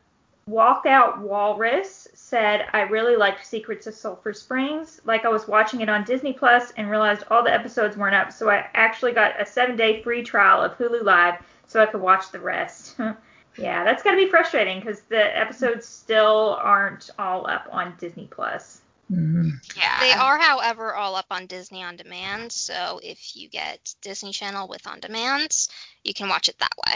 [0.50, 5.00] Walkout Walrus said, I really liked Secrets of Sulphur Springs.
[5.04, 8.32] Like I was watching it on Disney Plus and realized all the episodes weren't up,
[8.32, 11.36] so I actually got a seven day free trial of Hulu Live
[11.66, 12.96] so I could watch the rest.
[13.56, 18.26] yeah, that's got to be frustrating because the episodes still aren't all up on Disney
[18.28, 18.80] Plus.
[19.10, 19.52] Mhm.
[19.76, 20.00] Yeah.
[20.00, 22.52] They are, however, all up on Disney On Demand.
[22.52, 25.56] So if you get Disney Channel with On Demand,
[26.04, 26.94] you can watch it that way.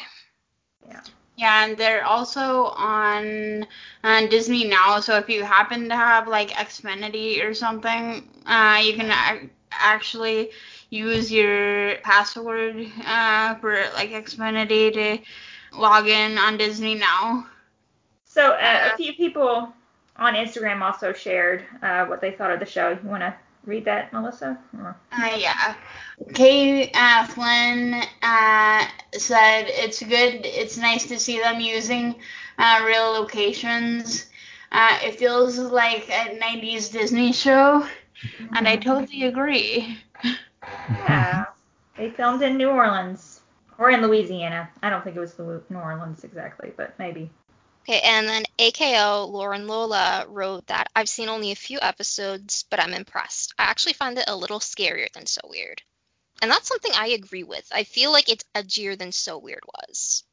[0.88, 1.00] Yeah,
[1.38, 3.66] and they're also on
[4.04, 5.00] on Disney now.
[5.00, 10.50] So if you happen to have like Xfinity or something, uh, you can ac- actually
[10.90, 17.46] use your password uh, for like Xfinity to log in on Disney now.
[18.24, 19.72] So uh, a few people
[20.16, 22.90] on Instagram also shared uh, what they thought of the show.
[22.90, 23.34] You want to
[23.66, 24.58] read that, Melissa?
[24.78, 25.74] Or- Uh, yeah.
[26.34, 30.44] Kay uh, Flynn uh, said it's good.
[30.44, 32.14] It's nice to see them using
[32.58, 34.26] uh, real locations.
[34.72, 37.86] Uh, it feels like a 90s Disney show,
[38.56, 39.98] and I totally agree.
[40.88, 41.44] Yeah.
[41.96, 43.40] They filmed in New Orleans
[43.78, 44.68] or in Louisiana.
[44.82, 47.30] I don't think it was New Orleans exactly, but maybe.
[47.86, 52.80] Okay, and then AKO Lauren Lola wrote that I've seen only a few episodes, but
[52.80, 53.52] I'm impressed.
[53.58, 55.82] I actually find it a little scarier than So Weird.
[56.40, 57.66] And that's something I agree with.
[57.72, 60.24] I feel like it's edgier than So Weird was.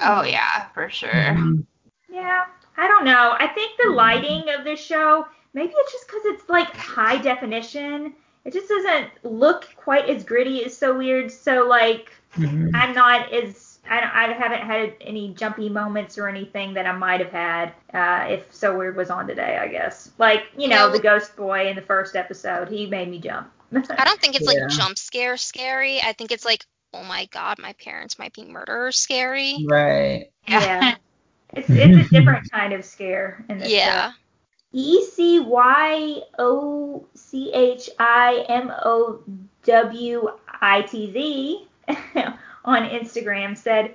[0.00, 1.10] Oh yeah, for sure.
[1.10, 1.66] Mhm.
[2.08, 2.44] Yeah,
[2.76, 3.34] I don't know.
[3.40, 8.14] I think the lighting of this show, maybe it's just because it's like high definition.
[8.44, 11.32] It just doesn't look quite as gritty as So Weird.
[11.32, 12.70] So like, Mhm.
[12.72, 17.20] I'm not as I, I haven't had any jumpy moments or anything that I might
[17.20, 19.58] have had uh, if So Weird was on today.
[19.60, 23.08] I guess like you know Yeah, the ghost boy in the first episode, he made
[23.10, 23.50] me jump.
[23.98, 24.56] I don't think it's Yeah.
[24.56, 26.00] like jump scare scary.
[26.00, 29.66] I think it's like, oh my god, my parents might be murderers scary.
[29.68, 30.30] Right.
[30.48, 30.94] yeah,
[31.54, 33.90] it's it's a different kind of scare in this show.
[33.90, 34.12] Yeah.
[34.72, 39.20] E C Y O C H I M O
[39.64, 40.30] W
[40.60, 41.68] I T Z
[42.64, 43.94] on Instagram said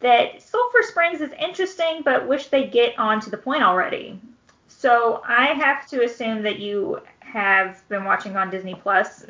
[0.00, 4.20] that Sulphur Springs is interesting, but wish they'd get on to the point already.
[4.68, 9.26] So I have to assume that you have been watching on Disney Plus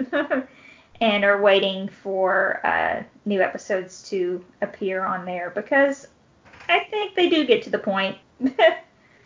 [1.00, 6.06] and are waiting for uh, new episodes to appear on there because
[6.68, 8.18] I think they do get to the point.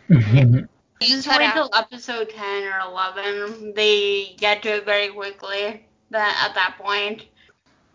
[0.09, 0.67] Mhm.
[1.01, 3.73] You just Cut wait till episode 10 or 11.
[3.75, 7.25] They get to it very quickly that, at that point.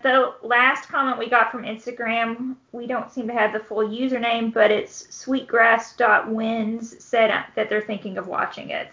[0.03, 4.53] The last comment we got from Instagram, we don't seem to have the full username,
[4.53, 8.89] but it's sweetgrass.wins said that they're thinking of watching it.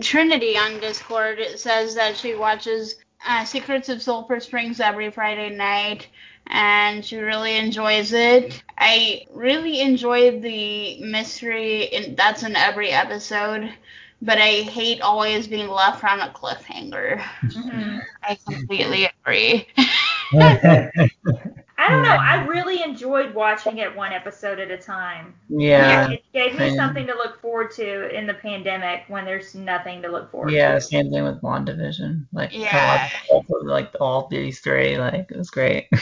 [0.00, 2.96] Trinity on Discord says that she watches
[3.26, 6.08] uh, Secrets of Sulphur Springs every Friday night
[6.48, 8.62] and she really enjoys it.
[8.78, 13.72] I really enjoy the mystery in, that's in every episode,
[14.22, 17.20] but I hate always being left on a cliffhanger.
[17.44, 18.00] Mhm.
[18.22, 19.66] I completely agree.
[21.78, 22.08] I don't know.
[22.08, 25.34] I really enjoyed watching it one episode at a time.
[25.48, 26.08] yeah.
[26.10, 26.76] It gave me same.
[26.76, 30.74] something to look forward to in the pandemic when there's nothing to look forward Yeah,
[30.74, 30.80] to.
[30.80, 32.26] same thing with WandaVision.
[32.32, 33.02] Like, Yeah.
[33.02, 34.96] watched both of, like all these three.
[34.96, 35.88] Like, it was great.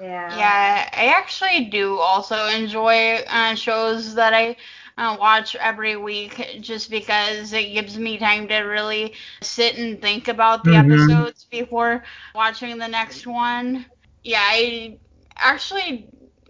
[0.00, 0.38] Yeah.
[0.38, 4.54] Yeah, I actually do also enjoy uh, shows that I
[4.98, 10.28] uh, watch every week just because it gives me time to really sit and think
[10.28, 10.76] about the Mhm.
[10.76, 13.86] episodes before watching the next one.
[14.24, 14.98] Yeah, I
[15.36, 16.08] actually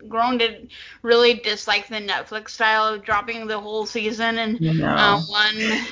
[0.08, 0.68] grown to
[1.02, 4.96] really dislike the Netflix style of dropping the whole season in You know.
[4.96, 5.88] uh, one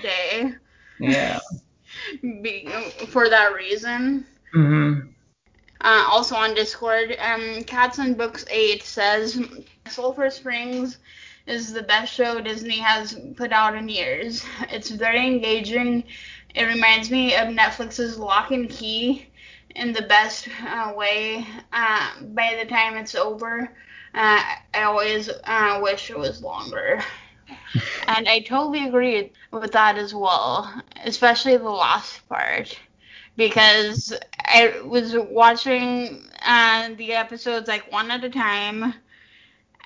[0.00, 0.52] day
[0.98, 1.38] yeah.
[2.42, 2.70] be,
[3.08, 4.26] for that reason.
[4.52, 5.14] hmm
[5.80, 9.38] Uh, also on Discord, um, Cats and Books 8 says
[9.86, 10.98] Sulphur Springs
[11.46, 14.44] is the best show Disney has put out in years.
[14.70, 16.04] It's very engaging.
[16.54, 19.26] It reminds me of Netflix's Locke & Key
[19.74, 21.46] in the best uh, way.
[21.72, 23.70] Uh, by the time it's over,
[24.14, 24.42] uh,
[24.74, 27.00] I always uh, wish it was longer.
[28.06, 32.78] And I totally agree with that as well, especially the last part
[33.36, 38.94] because I was watching uh, the episodes like one at a time,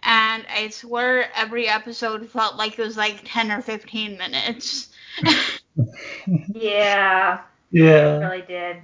[0.02, 4.88] and I swear every episode felt like it was like 10 or 15 minutes.
[6.52, 7.40] Yeah,
[7.72, 8.18] it Yeah.
[8.18, 8.78] really did.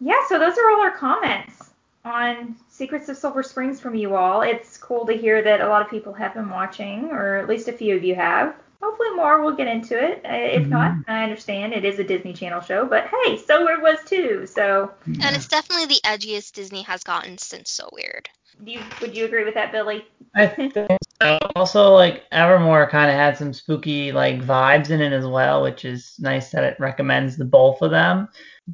[0.00, 1.70] Yeah, so those are all our comments
[2.04, 4.42] on Secrets of Sulphur Springs from you all.
[4.42, 7.68] It's cool to hear that a lot of people have been watching, or at least
[7.68, 8.54] a few of you have.
[8.82, 10.20] Hopefully more will get into it.
[10.24, 10.28] Uh,
[10.60, 13.98] If not, I understand it is a Disney Channel show, but hey, so Weird was
[14.04, 14.46] too.
[14.46, 18.28] So, And it's definitely the edgiest Disney has gotten since So Weird.
[18.64, 20.04] Do you, would you agree with that, Billy?
[20.34, 21.38] I think so.
[21.54, 25.84] Also, like Evermoor kind of had some spooky like vibes in it as well, which
[25.84, 28.28] is nice that it recommends the both of them.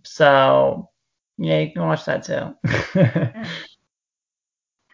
[0.04, 0.88] So
[1.38, 2.54] yeah, you can watch that too.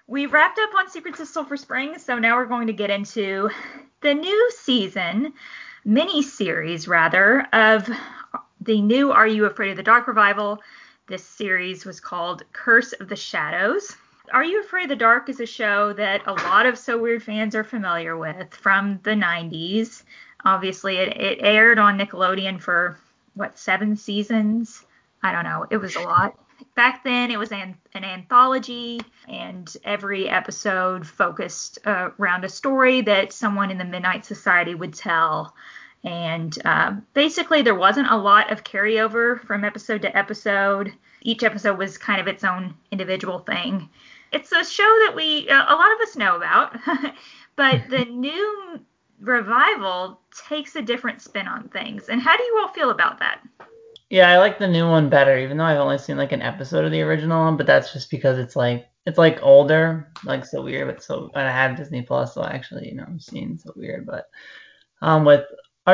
[0.09, 3.51] We wrapped up on Secrets of Sulphur Springs, so now we're going to get into
[4.01, 5.35] the new season,
[5.85, 7.91] mini series rather, of
[8.63, 10.63] the new Are You Afraid of the Dark revival.
[11.09, 13.97] This series was called Curse of the Shadows.
[14.33, 17.55] Are You Afraid the Dark is a show that a lot of So Weird fans
[17.55, 20.03] are familiar with from the 90s.
[20.45, 22.99] Obviously, it, it aired on Nickelodeon for,
[23.35, 24.85] what, seven seasons?
[25.23, 25.67] I don't know.
[25.71, 26.39] It was a lot.
[26.75, 33.01] Back then, it was an, an anthology, and every episode focused uh, around a story
[33.03, 35.55] that someone in the Midnight Society would tell.
[36.05, 40.93] And um, basically, there wasn't a lot of carryover from episode to episode.
[41.23, 43.89] Each episode was kind of its own individual thing.
[44.33, 46.77] It's a show that we, uh, a lot of us know about,
[47.57, 48.81] but the new
[49.21, 52.09] revival takes a different spin on things.
[52.09, 53.41] And how do you all feel about that?
[54.11, 56.85] yeah, I like the new one better, even though I've only seen like an episode
[56.85, 60.63] of the original one, but that's just because it's like it's like older, like so
[60.63, 63.73] weird, but so I have Disney Plus, so I actually, you know, I'm seeing so
[63.77, 64.07] weird.
[64.07, 64.29] But
[65.03, 65.45] um with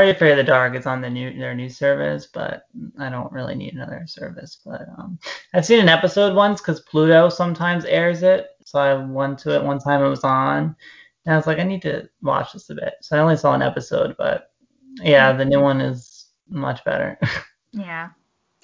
[0.02, 2.66] Afraid of the Dark, it's on the new their new service, but
[2.98, 4.60] I don't really need another service.
[4.64, 5.18] But um
[5.54, 9.62] I've seen an episode once because Pluto sometimes airs it, so I went to it
[9.62, 10.76] one time it was on.
[11.26, 12.94] And I was like, I need to watch this a bit.
[13.00, 14.50] So I only saw an episode, but
[15.02, 17.18] yeah, the new one is much better.
[17.76, 18.10] Yeah.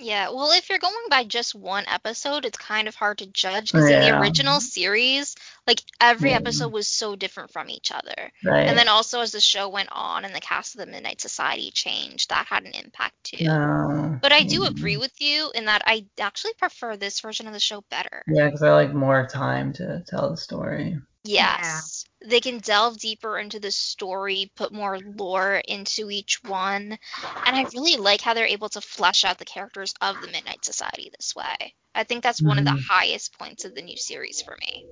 [0.01, 3.72] Yeah, well, if you're going by just one episode, it's kind of hard to judge
[3.72, 5.36] because in the original series,
[5.66, 6.36] like every Yeah.
[6.36, 8.32] episode was so different from each other.
[8.44, 8.66] right.
[8.66, 11.70] And then also as the show went on and the cast of the Midnight Society
[11.70, 13.44] changed, that had an impact too.
[13.44, 14.18] No.
[14.20, 15.01] But I do agree mm-hmm.
[15.01, 18.22] with you in that I actually prefer this version of the show better.
[18.26, 20.98] Yeah, because I like more time to tell the story.
[21.25, 22.05] Yes.
[22.25, 26.99] They can delve deeper into the story, put more lore into each one.
[27.45, 30.64] And I really like how they're able to flesh out the characters of the Midnight
[30.64, 31.75] Society this way.
[31.95, 32.79] I think that's one of the Mhm.
[32.89, 34.87] highest points of the new series for me.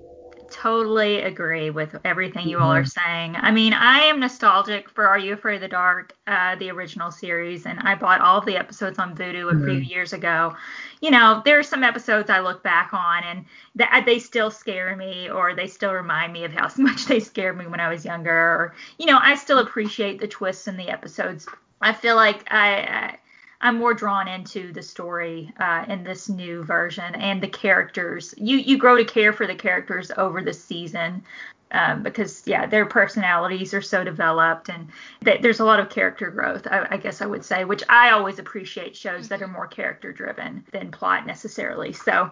[0.51, 3.37] Totally agree with everything you all are saying.
[3.37, 7.11] I mean, I am nostalgic for Are You Afraid of the Dark, uh, the original
[7.11, 10.57] series, and I bought all of the episodes on Vudu a few years ago.
[11.03, 14.97] You know, there are some episodes I look back on and that they still scare
[14.97, 18.05] me, or they still remind me of how much they scared me when I was
[18.05, 18.33] younger.
[18.33, 21.47] Or, you know, I still appreciate the twists in the episodes.
[21.81, 22.79] I feel like I.
[22.79, 23.19] I
[23.61, 28.33] I'm more drawn into the story uh, in this new version and the characters.
[28.37, 31.25] You you grow to care for the characters over the season
[31.73, 34.89] um, because yeah, their personalities are so developed and
[35.25, 36.67] th- there's a lot of character growth.
[36.71, 40.13] I, I guess I would say, which I always appreciate shows that are more character
[40.13, 41.93] driven than plot necessarily.
[41.93, 42.31] So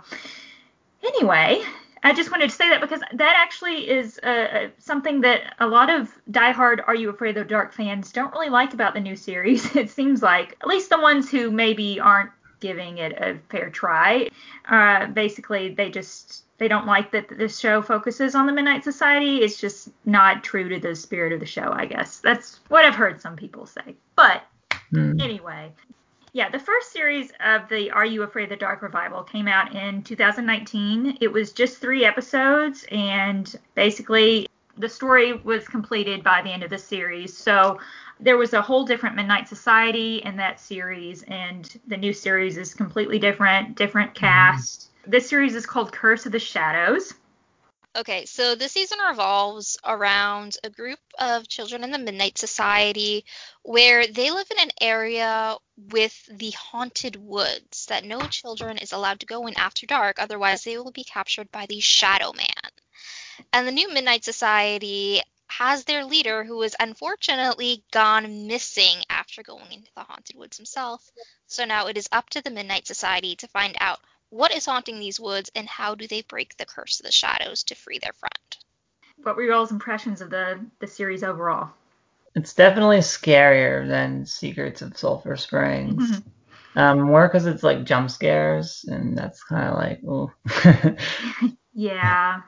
[1.03, 1.63] anyway.
[2.07, 5.67] I just wanted to say that because that actually is uh, uh, something that a
[5.67, 9.01] lot of diehard Are You Afraid of the Dark fans don't really like about the
[9.01, 9.75] new series.
[9.77, 12.31] It seems like, at least the ones who maybe aren't
[12.61, 14.29] giving it a fair try,
[14.69, 19.39] uh, basically they just they don't like that the show focuses on the Midnight Society.
[19.39, 22.21] It's just not true to the spirit of the show, I guess.
[22.21, 23.97] That's what I've heard some people say.
[24.15, 24.45] But
[24.93, 25.21] Hmm.
[25.21, 25.73] anyway,
[26.37, 29.75] yeah, the first series of the Are You Afraid of the Dark revival came out
[29.75, 31.17] in 2019.
[31.19, 36.69] It was just three episodes, and basically the story was completed by the end of
[36.69, 37.35] the series.
[37.35, 37.81] So
[38.21, 42.75] there was a whole different Midnight Society in that series, and the new series is
[42.75, 44.27] completely different, different mm-hmm.
[44.27, 44.91] cast.
[45.07, 47.15] This series is called Curse of the Shadows.
[47.97, 53.25] Okay, so this season revolves around a group of children in the Midnight Society
[53.63, 59.21] where they live in an area with the haunted woods that no children is allowed
[59.21, 62.71] to go in after dark, otherwise, they will be captured by the Shadow Man.
[63.55, 69.73] And the new Midnight Society has their leader who has unfortunately gone missing after going
[69.73, 71.11] into the haunted woods himself.
[71.47, 74.99] So now it is up to the Midnight Society to find out what is haunting
[74.99, 78.13] these woods and how do they break the curse of the shadows to free their
[78.13, 78.57] friend.
[79.23, 81.71] What were your all's impressions of the the series overall?
[82.35, 86.21] It's definitely scarier than Secrets of Sulphur Springs.
[86.75, 90.31] Um, more because it's like jump scares, and that's kind of like, ooh.
[91.73, 92.41] Yeah.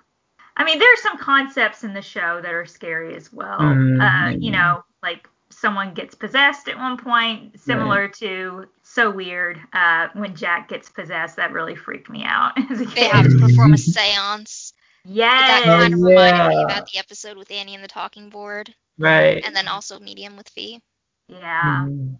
[0.56, 3.58] I mean, there are some concepts in the show that are scary as well.
[3.60, 9.58] Mhm, Uh, you know, like someone gets possessed at one point, similar to So Weird.
[9.72, 13.38] Uh, when Jack gets possessed, that really freaked me out as a They have to
[13.38, 14.72] perform a seance.
[15.04, 15.64] Yes.
[15.64, 16.64] That kind of reminded me yeah.
[16.64, 19.42] about the episode with Annie and the talking board, Right.
[19.44, 20.82] and then also Medium with Fee.
[21.28, 21.84] yeah.
[21.86, 22.18] Mhm.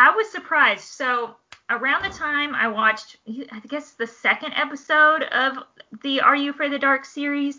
[0.00, 0.84] I was surprised.
[0.84, 1.34] So
[1.70, 5.58] around the time I watched, I guess the second episode of
[6.04, 7.58] the Are You Afraid of the Dark series,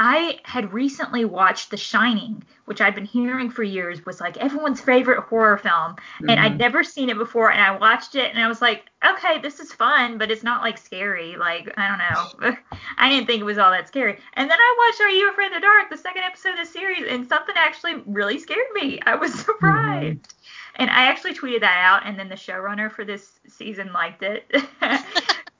[0.00, 4.80] I had recently watched The Shining, which I'd been hearing for years was like everyone's
[4.80, 6.58] favorite horror film, and I'd Mhm.
[6.58, 7.50] never seen it before.
[7.50, 10.62] And I watched it, and I was like, okay, this is fun, but it's not
[10.62, 11.36] like scary.
[11.36, 12.56] Like I don't know,
[12.98, 14.18] I didn't think it was all that scary.
[14.34, 16.66] And then I watched Are You Afraid of the Dark, the second episode of the
[16.66, 19.00] series, and something actually really scared me.
[19.04, 20.34] I was surprised.
[20.76, 24.48] And I actually tweeted that out, and then the showrunner for this season liked it.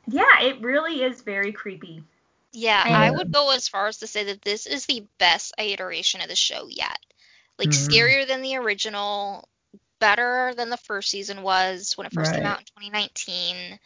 [0.06, 2.04] yeah, it really is very creepy.
[2.52, 2.98] Yeah, Yeah.
[2.98, 6.28] I would go as far as to say that this is the best iteration of
[6.28, 6.98] the show yet.
[7.58, 7.72] Like Mhm.
[7.72, 9.48] scarier than the original,
[10.00, 13.78] better than the first season was when it first came out in 2019.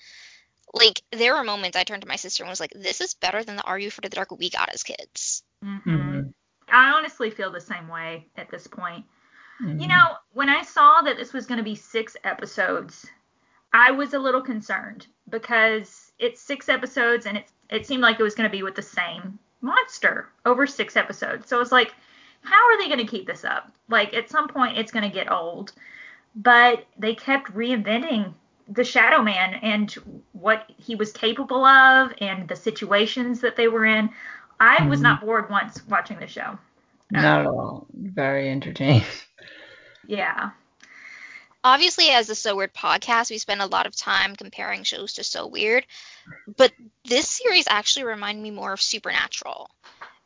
[0.75, 3.45] Like there were moments I turned to my sister and was like, "This is better
[3.45, 6.33] than the Are You Afraid of the Dark we got as kids." hmm Mhm.
[6.69, 9.05] I honestly feel the same way at this point.
[9.61, 13.07] You know, when I saw that this was going to be six episodes,
[13.73, 18.23] I was a little concerned because it's six episodes and it it seemed like it
[18.23, 21.49] was going to be with the same monster over six episodes.
[21.49, 21.95] So it was like,
[22.43, 23.73] how are they going to keep this up?
[23.89, 25.73] Like at some point it's going to get old.
[26.35, 28.33] But they kept reinventing
[28.68, 29.91] the Shadow Man and
[30.33, 34.09] what he was capable of and the situations that they were in.
[34.61, 35.05] I was Mhm.
[35.05, 36.59] not bored once watching the show.
[37.11, 37.87] Not at all.
[37.95, 39.05] Very entertaining.
[40.07, 40.51] Yeah.
[41.65, 45.25] Obviously, as the So Weird podcast, we spend a lot of time comparing shows to
[45.25, 45.87] So Weird,
[46.57, 46.73] but
[47.05, 49.71] this series actually reminded me more of Supernatural.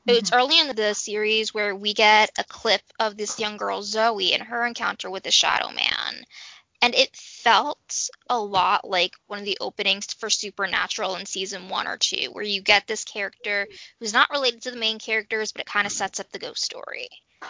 [0.06, 0.38] It's mm-hmm.
[0.38, 4.42] early in the series where we get a clip of this young girl Zoe and
[4.42, 6.24] her encounter with the Shadow Man.
[6.80, 11.86] And it felt a lot like one of the openings for Supernatural in season one
[11.86, 13.66] or two, where you get this character
[13.98, 16.64] who's not related to the main characters, but it kind of sets up the ghost
[16.64, 17.08] story.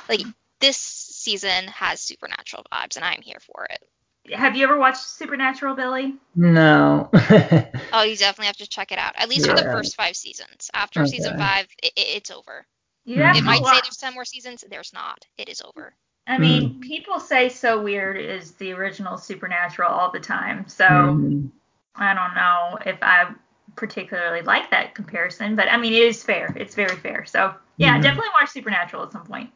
[0.09, 0.23] Like
[0.61, 4.33] this season has Supernatural vibes, and I'm here for it.
[4.35, 6.15] Have you ever watched Supernatural, Billy?
[6.35, 7.11] No.
[7.93, 9.15] Oh, you definitely have to check it out.
[9.17, 10.71] At least for the first five seasons.
[10.75, 12.67] After season five, it, it's over.
[13.05, 13.31] You Mhm.
[13.37, 14.65] It to might say there's ten more seasons.
[14.69, 15.25] There's not.
[15.39, 15.95] It is over.
[16.27, 20.69] I mean, people say So Weird is the original Supernatural all the time.
[20.69, 21.51] So Mhm.
[21.95, 23.33] I don't know if I
[23.77, 26.53] particularly like that comparison, but I mean, it is fair.
[26.57, 27.25] It's very fair.
[27.25, 28.03] So yeah, Mhm.
[28.03, 29.51] definitely watch Supernatural at some point.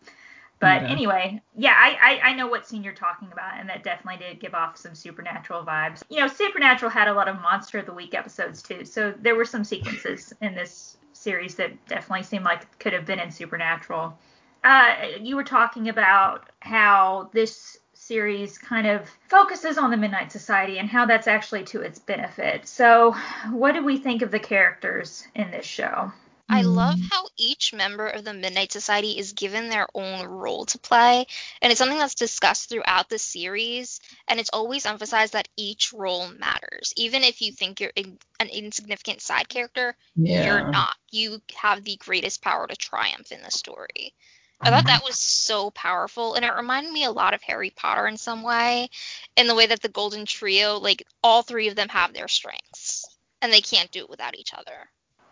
[0.61, 0.93] But Okay.
[0.93, 4.41] anyway, yeah, I, I I know what scene you're talking about, and that definitely did
[4.41, 6.03] give off some Supernatural vibes.
[6.11, 9.35] You know, Supernatural had a lot of Monster of the Week episodes too, so there
[9.37, 14.19] were some sequences in this series that definitely seemed like could have been in Supernatural.
[14.63, 20.79] Uh, you were talking about how this series kind of focuses on the Midnight Society
[20.79, 22.67] and how that's actually to its benefit.
[22.67, 23.15] So,
[23.51, 26.13] what do we think of the characters in this show?
[26.53, 27.13] I love Mhm.
[27.13, 31.27] how each member of the Midnight Society is given their own role to play,
[31.63, 36.29] and it's something that's discussed throughout the series, and it's always emphasized that each role
[36.29, 36.93] matters.
[36.97, 40.45] Even if you think you're in- an insignificant side character, Yeah.
[40.45, 40.97] you're not.
[41.11, 44.15] You have the greatest power to triumph in the story.
[44.61, 48.07] I thought that was so powerful, and it reminded me a lot of Harry Potter
[48.09, 48.91] in some way,
[49.37, 53.07] in the way that the Golden Trio, like all three of them have their strengths,
[53.41, 54.91] and they can't do it without each other.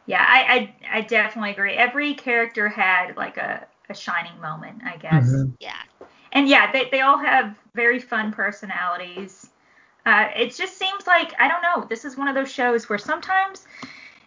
[0.08, 1.74] Yeah, I, I, I definitely agree.
[1.74, 5.28] Every character had like a, a shining moment, I guess.
[5.28, 5.52] Mhm.
[5.60, 5.76] Yeah.
[6.32, 9.50] And yeah, they, they all have very fun personalities.
[10.06, 12.98] Uh, it just seems like, I don't know, this is one of those shows where
[12.98, 13.66] sometimes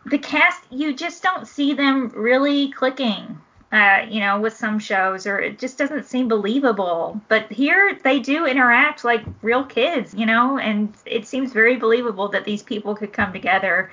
[0.06, 3.40] the cast, you just don't see them really clicking,
[3.72, 7.20] uh, you know, with some shows, or it just doesn't seem believable.
[7.28, 12.28] But here they do interact like real kids, you know, and it seems very believable
[12.30, 13.90] that these people could come together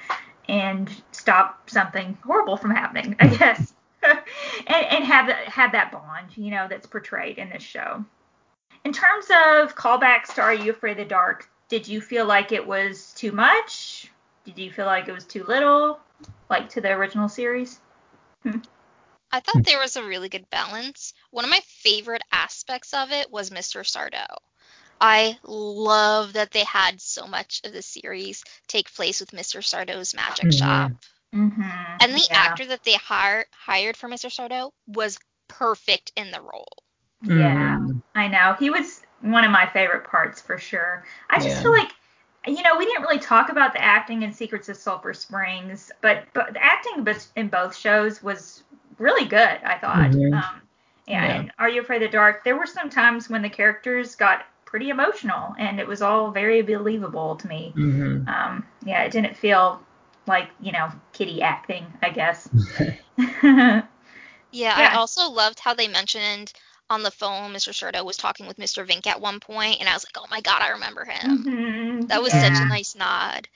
[0.49, 0.91] and
[1.29, 3.74] stop something horrible from happening, I guess.
[4.03, 8.03] and, and have that have that bond, you know, that's portrayed in this show.
[8.85, 12.53] In terms of callbacks to Are You Afraid of the Dark, did you feel like
[12.53, 14.11] it was too much?
[14.47, 16.01] Did you feel like it was too little,
[16.49, 17.79] like to the original series?
[19.31, 21.12] I thought there was a really good balance.
[21.31, 23.81] One of my favorite aspects of it was Mr.
[23.81, 24.24] Sardo.
[24.99, 29.61] I love that they had so much of the series take place with Mr.
[29.61, 30.59] Sardo's magic Mhm.
[30.59, 30.93] shop.
[31.35, 31.62] Mm-hmm.
[32.01, 32.39] And the yeah.
[32.39, 34.29] actor that they hire, hired for Mr.
[34.29, 35.18] Sardo was
[35.49, 36.68] perfect in the role.
[37.22, 38.03] Yeah, Mhm.
[38.14, 38.55] I know.
[38.59, 41.05] He was one of my favorite parts for sure.
[41.31, 41.62] I just Yeah.
[41.62, 41.91] feel like
[42.47, 46.24] you know, we didn't really talk about the acting in Secrets of Sulphur Springs, but
[46.33, 48.62] but the acting bes- in both shows was
[48.99, 49.61] really good.
[49.64, 50.12] I thought.
[50.12, 50.33] Mhm.
[50.33, 50.62] Um,
[51.07, 51.35] yeah, Yeah.
[51.41, 52.45] and Are You Afraid of the Dark?
[52.45, 56.62] There were some times when the characters got pretty emotional, and it was all very
[56.62, 57.72] believable to me.
[57.74, 59.83] hmm Um, yeah, it didn't feel
[60.29, 62.49] like you know kitty acting, I guess.
[63.18, 63.83] Yeah,
[64.74, 64.91] Yeah.
[64.91, 66.53] I also loved how they mentioned
[66.91, 67.72] on the phone Mr.
[67.72, 68.85] Sardo was talking with Mr.
[68.85, 71.47] Vink at one point, and I was like, oh my god, I remember him.
[71.47, 72.37] Mhm, That was yeah.
[72.37, 73.49] such a nice nod.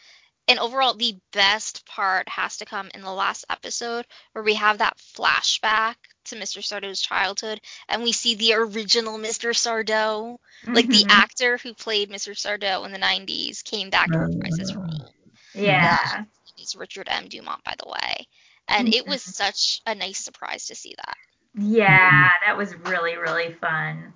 [0.49, 4.79] And overall, the best part has to come in the last episode where we have
[4.79, 5.97] that flashback
[6.27, 6.61] to Mr.
[6.61, 9.51] Sardo's childhood and we see the original Mr.
[9.51, 10.39] Sardo.
[10.73, 11.11] Like the Mhm.
[11.11, 12.33] actor who played Mr.
[12.33, 15.15] Sardo in the 90s came back to reprise his Uh, role.
[15.55, 16.25] Yeah.
[16.73, 17.29] He's Richard M.
[17.29, 18.27] Dumont, by the way.
[18.69, 21.17] And it was such a nice surprise to see that.
[21.55, 24.13] Yeah, that was really, really fun.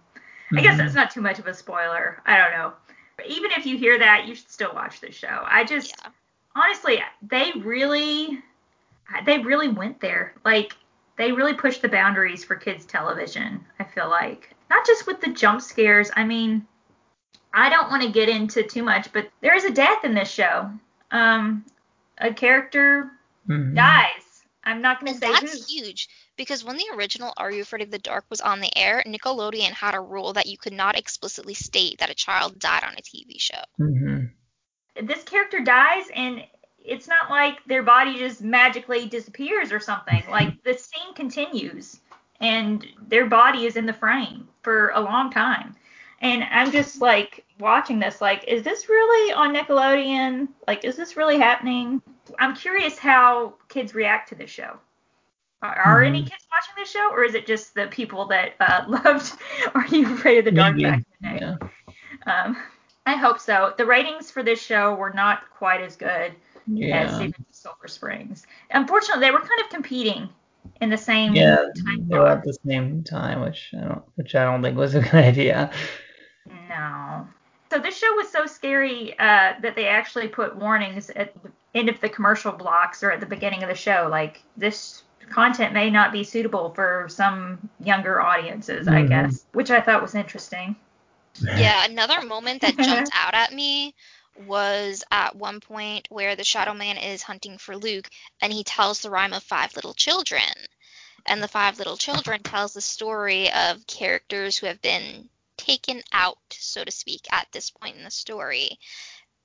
[0.57, 2.23] I guess that's not too much of a spoiler.
[2.25, 2.73] I don't know.
[3.27, 5.43] Even if you hear that, you should still watch the show.
[5.45, 6.11] I just Yeah.
[6.55, 8.39] honestly, they really
[9.25, 10.35] they really went there.
[10.45, 10.75] Like
[11.19, 14.55] they really pushed the boundaries for kids television, I feel like.
[14.71, 16.11] Not just with the jump scares.
[16.17, 16.67] I mean,
[17.53, 20.31] I don't want to get into too much, but there is a death in this
[20.31, 20.71] show.
[21.11, 21.65] Um
[22.19, 23.11] a character
[23.49, 23.75] Mhm.
[23.75, 24.45] dies.
[24.65, 25.47] I'm not going to And say who.
[25.47, 28.77] that's huge because when the original Are You Afraid of the Dark was on the
[28.77, 32.83] air, Nickelodeon had a rule that you could not explicitly state that a child died
[32.83, 33.63] on a TV show.
[33.79, 34.33] Mhm.
[35.03, 36.43] this character dies and
[36.83, 40.23] it's not like their body just magically disappears or something.
[40.31, 42.01] Like the scene continues
[42.41, 45.77] and their body is in the frame for a long time.
[46.21, 50.49] And I'm just like watching this like is this really on Nickelodeon?
[50.67, 52.01] Like is this really happening?
[52.39, 54.79] I'm curious how kids react to this show.
[55.63, 56.31] Are, are any Mhm.
[56.31, 59.33] kids watching this show or is it just the people that uh, loved
[59.75, 61.39] Are You Afraid of the Dark back in the day?
[62.27, 62.43] Yeah.
[62.45, 62.57] Um,
[63.07, 63.73] I hope so.
[63.79, 66.35] The ratings for this show were not quite as good as
[66.67, 67.19] Yeah.
[67.19, 68.47] Secrets of Sulphur Springs.
[68.71, 70.29] Unfortunately, they were kind of competing
[70.81, 71.57] in the same Yeah.
[71.87, 75.01] time were at the same time, which I don't, which I don't think was a
[75.01, 75.71] good idea.
[77.71, 77.77] No.
[77.77, 81.89] So this show was so scary uh, that they actually put warnings at the end
[81.89, 85.91] of the commercial blocks or at the beginning of the show, like this content may
[85.91, 89.09] not be suitable for some younger audiences, I Mhm.
[89.09, 90.77] guess, which I thought was interesting.
[91.59, 93.95] Yeah, another moment that jumped out at me
[94.47, 98.09] was at one point where the Shadow Man is hunting for Luke
[98.41, 100.43] and he tells the rhyme of five little children.
[101.27, 105.29] And the five little children tells the story of characters who have been
[105.67, 108.79] taken out, so to speak, at this point in the story.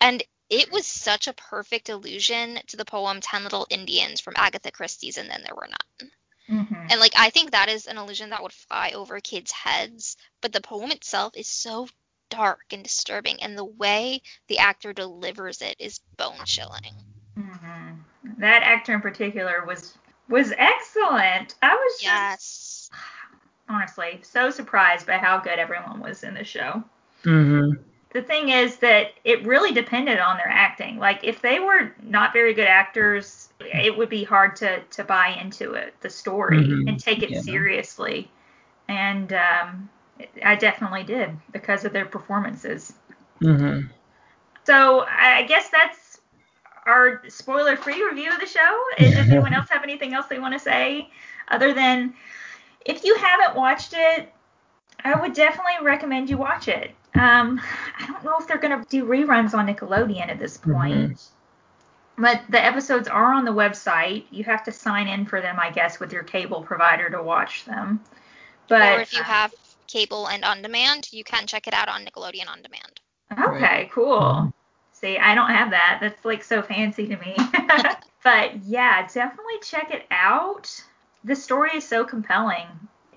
[0.01, 4.71] And it was such a perfect allusion to the poem Ten Little Indians from Agatha
[4.71, 6.11] Christie's And Then There Were None.
[6.47, 10.17] hmm And like I think that is an illusion that would fly over kids' heads,
[10.41, 11.87] but the poem itself is so
[12.29, 16.93] dark and disturbing, and the way the actor delivers it is bone chilling.
[17.37, 17.93] hmm
[18.39, 19.97] That actor in particular was
[20.29, 21.55] was excellent.
[21.61, 22.89] I was just Yes.
[23.71, 26.83] Honestly so surprised by how good everyone was in the show.
[27.23, 27.75] hmm
[28.11, 30.97] The thing is that it really depended on their acting.
[30.99, 35.29] Like if they were not very good actors, it would be hard to to buy
[35.41, 36.87] into it, the story, Mhm.
[36.87, 37.41] and take it Yeah.
[37.41, 38.31] seriously.
[38.87, 39.89] And um,
[40.43, 42.93] I definitely did because of their performances.
[43.41, 43.91] hmm
[44.65, 46.19] So I I guess that's
[46.85, 48.83] our spoiler-free review of the show.
[48.97, 51.09] Does anyone else have anything else they want to say
[51.49, 52.13] other than
[52.85, 54.31] if you haven't watched it,
[55.03, 56.91] I would definitely recommend you watch it.
[57.15, 57.61] Um,
[57.99, 61.21] I don't know if they're gonna do reruns on Nickelodeon at this point,
[62.17, 64.25] but the episodes are on the website.
[64.31, 67.65] You have to sign in for them, I guess, with your cable provider to watch
[67.65, 68.01] them.
[68.67, 69.53] But or if you uh, have
[69.87, 73.01] cable and on demand, you can check it out on Nickelodeon On Demand.
[73.47, 74.53] Okay, cool.
[74.93, 75.99] See, I don't have that.
[76.01, 77.35] That's like so fancy to me.
[78.23, 80.69] but yeah, definitely check it out.
[81.23, 82.67] The story is so compelling.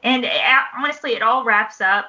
[0.02, 0.32] And it,
[0.78, 2.06] honestly, it all wraps up.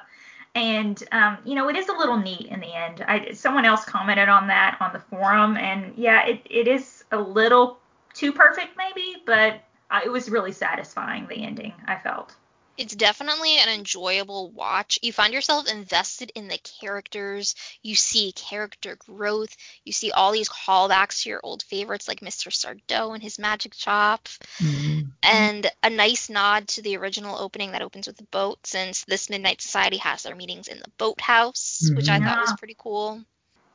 [0.54, 3.04] And, um, you know, it is a little neat in the end.
[3.06, 5.56] I, someone else commented on that on the forum.
[5.56, 7.78] And yeah, it, it is a little
[8.14, 12.34] too perfect, maybe, but uh, it was really satisfying, the ending, I felt.
[12.78, 14.98] It's definitely an enjoyable watch.
[15.02, 17.54] You find yourself invested in the characters.
[17.82, 19.56] You see character growth.
[19.84, 22.50] You see all these callbacks to your old favorites like Mr.
[22.50, 24.28] Sardo and his magic chop.
[24.58, 29.04] hmm and a nice nod to the original opening that opens with the boat since
[29.04, 32.24] this midnight society has their meetings in the boathouse which i Mhm.
[32.24, 33.24] thought was pretty cool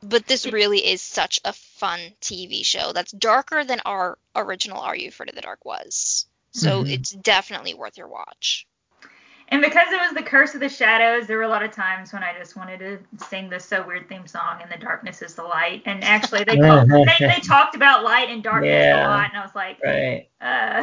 [0.02, 4.96] but this really is such a fun tv show that's darker than our original are
[4.96, 6.90] you afraid of the dark was so Mhm.
[6.90, 8.66] it's definitely worth your watch
[9.52, 12.10] And because it was the Curse of the Shadows, there were a lot of times
[12.14, 15.34] when I just wanted to sing this so weird theme song, and the darkness is
[15.34, 15.82] the light.
[15.84, 16.88] And actually, they called,
[17.20, 20.26] they, they talked about light and darkness a lot, and I was like, Right.
[20.40, 20.82] uh,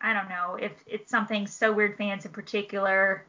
[0.00, 3.26] I don't know if it's something So Weird fans in particular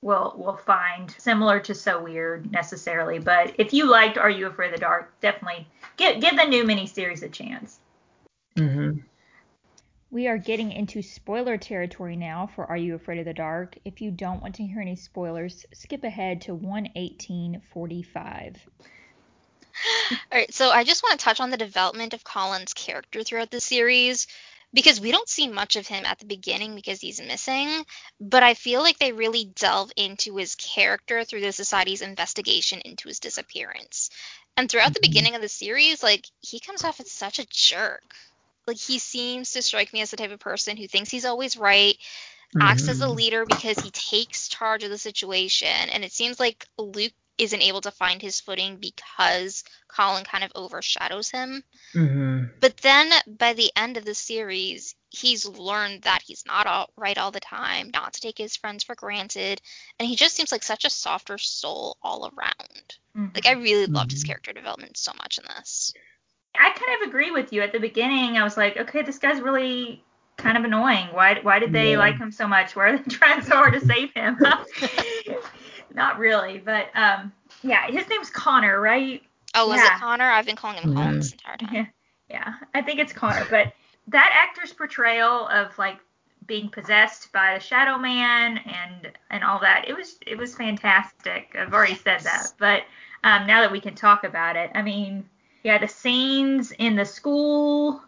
[0.00, 3.18] will will find similar to So Weird necessarily.
[3.18, 5.66] But if you liked Are You Afraid of the Dark, definitely
[5.98, 7.80] give give the new miniseries a chance.
[8.56, 8.92] hmm
[10.14, 13.76] We are getting into spoiler territory now for Are You Afraid of the Dark.
[13.84, 18.68] If you don't want to hear any spoilers, skip ahead to 11845.
[20.12, 23.50] All right, so I just want to touch on the development of Colin's character throughout
[23.50, 24.28] the series
[24.72, 27.84] because we don't see much of him at the beginning because he's missing,
[28.20, 33.08] but I feel like they really delve into his character through the society's investigation into
[33.08, 34.10] his disappearance.
[34.56, 35.02] And throughout the Mhm.
[35.02, 38.14] beginning of the series, like he comes off as such a jerk.
[38.66, 41.56] Like he seems to strike me as the type of person who thinks he's always
[41.56, 41.96] right,
[42.60, 43.08] acts as a Mhm.
[43.08, 47.80] leader because he takes charge of the situation, and it seems like Luke isn't able
[47.82, 51.64] to find his footing because Colin kind of overshadows him.
[51.94, 56.90] hmm But then by the end of the series, he's learned that he's not all
[56.96, 59.60] right all the time, not to take his friends for granted,
[59.98, 62.98] and he just seems like such a softer soul all around.
[63.34, 64.24] Like I really loved his Mhm.
[64.24, 65.94] character development so much in this.
[66.64, 67.62] I kind of agree with you.
[67.62, 70.02] At the beginning, I was like, okay, this guy's really
[70.36, 71.08] kind of annoying.
[71.12, 71.98] Why why did they Yeah.
[71.98, 72.74] like him so much?
[72.74, 74.38] Why are they trying so hard to save him?
[75.94, 77.32] Not really, but um,
[77.62, 79.22] yeah, his name's Connor, right?
[79.54, 79.96] Oh, was Yeah.
[79.96, 80.24] it Connor?
[80.30, 81.18] I've been calling him Colin Mhm.
[81.18, 81.74] this entire time.
[81.74, 81.86] Yeah,
[82.30, 83.46] yeah, I think it's Connor.
[83.50, 83.72] But
[84.08, 85.98] that actor's portrayal of like
[86.46, 91.54] being possessed by the Shadow Man and and all that, it was it was fantastic.
[91.58, 92.82] I've already said that, but
[93.22, 95.28] um, now that we can talk about it, I mean,
[95.64, 98.02] yeah, the scenes in the school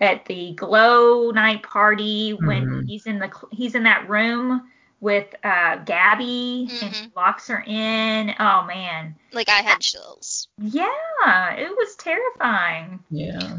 [0.00, 2.86] at the glow night party when Mhm.
[2.86, 4.68] he's in the he's in that room
[5.00, 8.34] with uh Gabby and he locks her in.
[8.40, 9.14] Oh man.
[9.32, 10.48] Like I had chills.
[10.58, 12.98] Yeah, it was terrifying.
[13.10, 13.58] Yeah.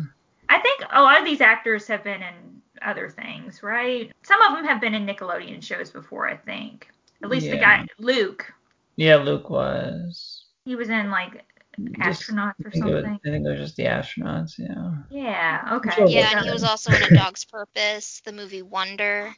[0.49, 4.11] I think a lot of these actors have been in other things, right?
[4.23, 6.89] Some of them have been in Nickelodeon shows before, I think.
[7.23, 8.51] At least the guy Luke,
[8.97, 10.45] Yeah, Luke was.
[10.65, 11.43] he was in like Just-
[11.79, 13.19] astronauts I or think, was, something.
[13.25, 14.91] I think it was just the astronauts, yeah.
[15.09, 15.89] Yeah, okay.
[15.95, 16.07] Sure.
[16.07, 19.35] Yeah, and he was also in A Dog's Purpose, the movie Wonder.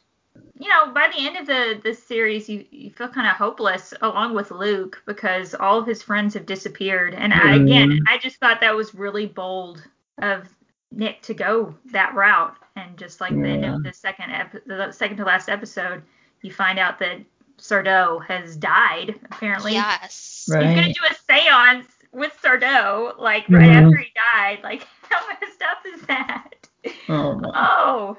[0.58, 3.92] you know, by the end of the the series, you you feel kind of hopeless
[4.02, 7.14] along with Luke because all of his friends have disappeared.
[7.14, 7.98] And I, again, Mhm.
[8.08, 9.82] I just thought that was really bold
[10.22, 10.48] of
[10.92, 12.56] Nick to go that route.
[12.76, 16.02] And just like the end of the second ep- the second to last episode,
[16.42, 17.18] you find out that
[17.58, 19.18] Sardo has died.
[19.32, 20.48] Apparently, Yes.
[20.48, 20.64] Right.
[20.64, 23.86] he's gonna do a séance with Sardo, like right Mhm.
[23.86, 24.60] after he died.
[24.62, 26.48] Like, how messed up is that?
[27.08, 27.50] Oh, my.
[27.54, 28.16] Oh.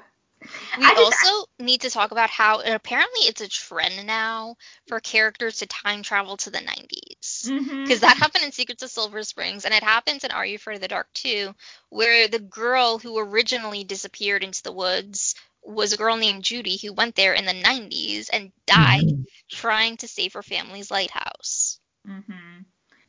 [0.78, 4.56] We just- also need to talk about how apparently it's a trend now
[4.88, 7.44] for characters to time travel to the 90s.
[7.44, 7.84] Mhm.
[7.84, 10.76] Because that happened in Secrets of Sulphur Springs, and it happens in Are You Afraid
[10.76, 11.54] of the Dark too,
[11.90, 16.94] where the girl who originally disappeared into the woods was a girl named Judy who
[16.94, 19.24] went there in the 90s and died Mhm.
[19.50, 21.78] trying to save her family's lighthouse.
[22.06, 22.60] hmm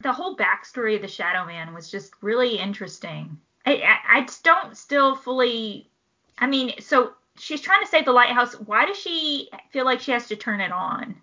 [0.02, 3.38] The whole backstory of the Shadow Man was just really interesting.
[3.66, 5.90] I, I, I just don't still fully.
[6.40, 8.54] I mean, so she's trying to save the lighthouse.
[8.60, 11.16] Why does she feel like she has to turn it on?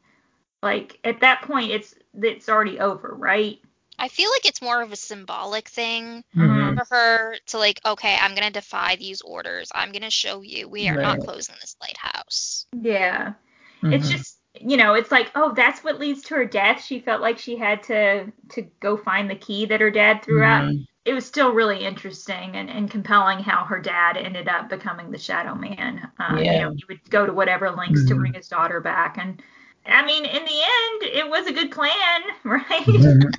[0.63, 3.59] Like at that point, it's it's already over, right?
[3.99, 6.75] I feel like it's more of a symbolic thing Mhm.
[6.75, 9.71] for her to like, okay, I'm gonna defy these orders.
[9.75, 12.67] I'm gonna show you we are not closing this lighthouse.
[12.73, 13.35] Yeah.
[13.85, 14.13] It's Mhm.
[14.13, 16.83] just you know, it's like, oh, that's what leads to her death.
[16.85, 20.43] She felt like she had to to go find the key that her dad threw
[20.45, 20.65] out.
[20.65, 20.87] Mhm.
[21.05, 25.19] it was still really interesting and, and compelling how her dad ended up becoming the
[25.19, 26.11] Shadow Man.
[26.21, 28.19] Uh, You know, he would go to whatever lengths to Mhm.
[28.21, 29.43] bring his daughter back, and
[29.87, 32.87] I mean, in the end, it was a good plan, right?
[32.87, 33.39] Mhm.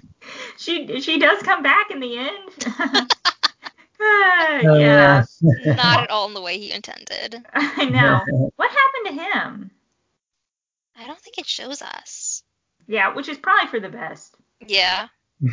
[0.57, 3.09] she she does come back in the end.
[4.01, 5.25] Uh, yeah,
[5.67, 7.45] not at all in the way he intended.
[7.53, 8.27] I know.
[8.55, 9.71] What happened to him?
[10.99, 12.43] I don't think it shows us.
[12.87, 14.35] Yeah, which is probably for the best.
[14.65, 15.07] Yeah.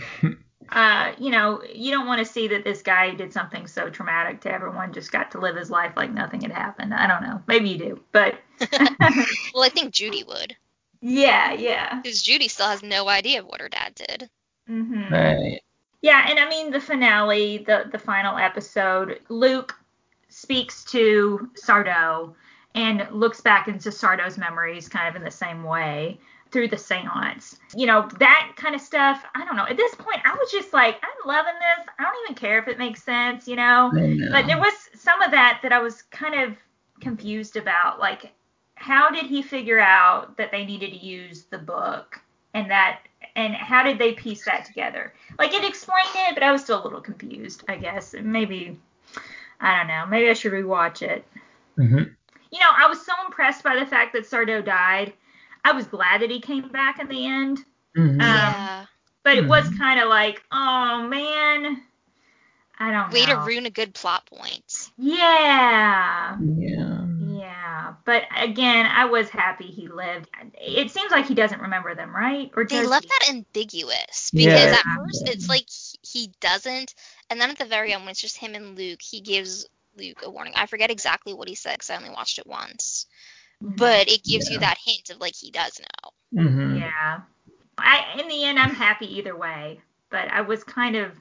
[0.71, 4.41] Uh, you know, you don't want to see that this guy did something so traumatic
[4.41, 6.93] to everyone just got to live his life like nothing had happened.
[6.93, 7.41] I don't know.
[7.47, 8.41] Maybe you do, but
[9.55, 10.57] Well, I think Judy would,
[11.01, 12.01] yeah, yeah.
[12.03, 14.31] because Judy still has no idea of what her dad did.
[14.69, 15.15] Mm-hmm.
[15.15, 15.61] right.
[16.03, 19.75] Yeah, and I mean the finale, the the final episode, Luke
[20.29, 22.35] speaks to Sardo
[22.77, 26.21] and looks back into Sardo's memories kind of in the same way
[26.53, 27.59] through the seance.
[27.75, 29.67] You know, that kind of stuff, I don't know.
[29.67, 31.87] At this point, I was just like, I'm loving this.
[31.99, 33.91] I don't even care if it makes sense, you know?
[33.91, 34.29] Know.
[34.31, 36.57] But there was some of that that I was kind of
[37.01, 37.99] confused about.
[37.99, 38.33] Like,
[38.77, 42.21] how did he figure out that they needed to use the book
[42.55, 43.01] and that,
[43.35, 45.15] and how did they piece that together?
[45.39, 48.15] Like, it explained it, but I was still a little confused, I guess.
[48.23, 48.79] Maybe,
[49.61, 50.05] I don't know.
[50.07, 51.27] Maybe I should rewatch it.
[51.79, 52.16] Mhm.
[52.51, 55.13] You know, I was so impressed by the fact that Sardo died.
[55.65, 57.59] I was glad that he came back in the end.
[57.97, 58.21] Mhm.
[58.21, 58.87] Um, yeah.
[59.23, 59.79] But it was Mhm.
[59.79, 61.83] kind of like, oh man,
[62.79, 64.91] I don't Way to ruin a good plot point.
[64.97, 66.39] yeah.
[66.39, 67.07] yeah.
[67.19, 70.29] Yeah, but again, I was happy he lived.
[70.55, 72.51] It seems like he doesn't remember them, right?
[72.57, 73.09] Or They does left he?
[73.09, 74.73] that ambiguous because Yeah.
[74.73, 76.95] at first it's like he, he doesn't,
[77.31, 79.67] and then at the very end when it's just him and Luke, he gives
[79.97, 80.55] Luke a warning.
[80.57, 83.07] I forget exactly what he said because I only watched it once,
[83.61, 86.43] but it gives you that hint of like he does know.
[86.43, 86.81] Mhm.
[86.81, 87.21] Yeah.
[87.79, 91.13] I in the end, I'm happy either way, but I was kind of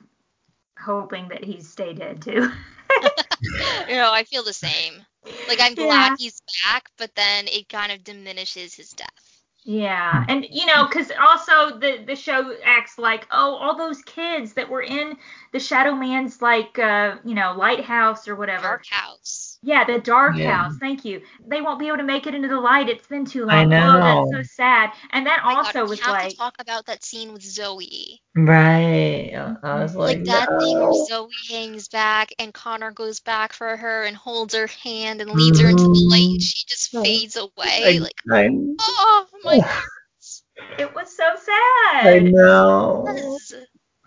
[0.80, 2.50] hoping that he'd stay dead too.
[3.88, 5.06] you know, I feel the same.
[5.48, 5.86] Like I'm Yeah.
[5.88, 9.25] glad he's back, but then it kind of diminishes his death.
[9.68, 14.54] Yeah, and you know, because also the the show acts like, oh, all those kids
[14.54, 15.18] that were in
[15.54, 18.62] the Shadow Man's like, uh, you know, lighthouse or whatever.
[18.62, 19.55] Dark House.
[19.66, 20.56] Yeah, the dark Yeah.
[20.58, 20.78] house.
[20.80, 21.22] Thank you.
[21.48, 22.88] They won't be able to make it into the light.
[22.88, 23.56] It's been too long.
[23.56, 24.00] I Oh, know.
[24.00, 24.92] that's so sad.
[25.12, 27.42] And that Oh my God, also was have like, to talk about that scene with
[27.42, 28.22] Zoe.
[28.36, 29.32] Right.
[29.64, 30.94] I was like, Like, that thing where.
[30.94, 35.60] Zoe hangs back and Connor goes back for her and holds her hand and leads
[35.60, 37.04] her into the light and she just Mhm.
[37.04, 37.52] fades away.
[37.96, 40.44] I, Like, I, oh my goodness.
[40.78, 42.06] it was so sad.
[42.08, 43.04] I know.
[43.06, 43.54] Yes.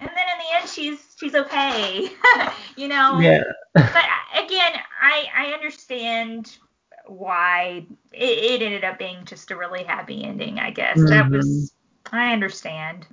[0.01, 2.11] And then in the end, she's she's okay.
[2.77, 3.19] you know.
[3.20, 3.43] Yeah.
[3.75, 4.05] But
[4.37, 6.57] again, I I understand
[7.07, 10.59] why it, it ended up being just a really happy ending.
[10.59, 11.73] I guess that was
[12.12, 13.07] I understand.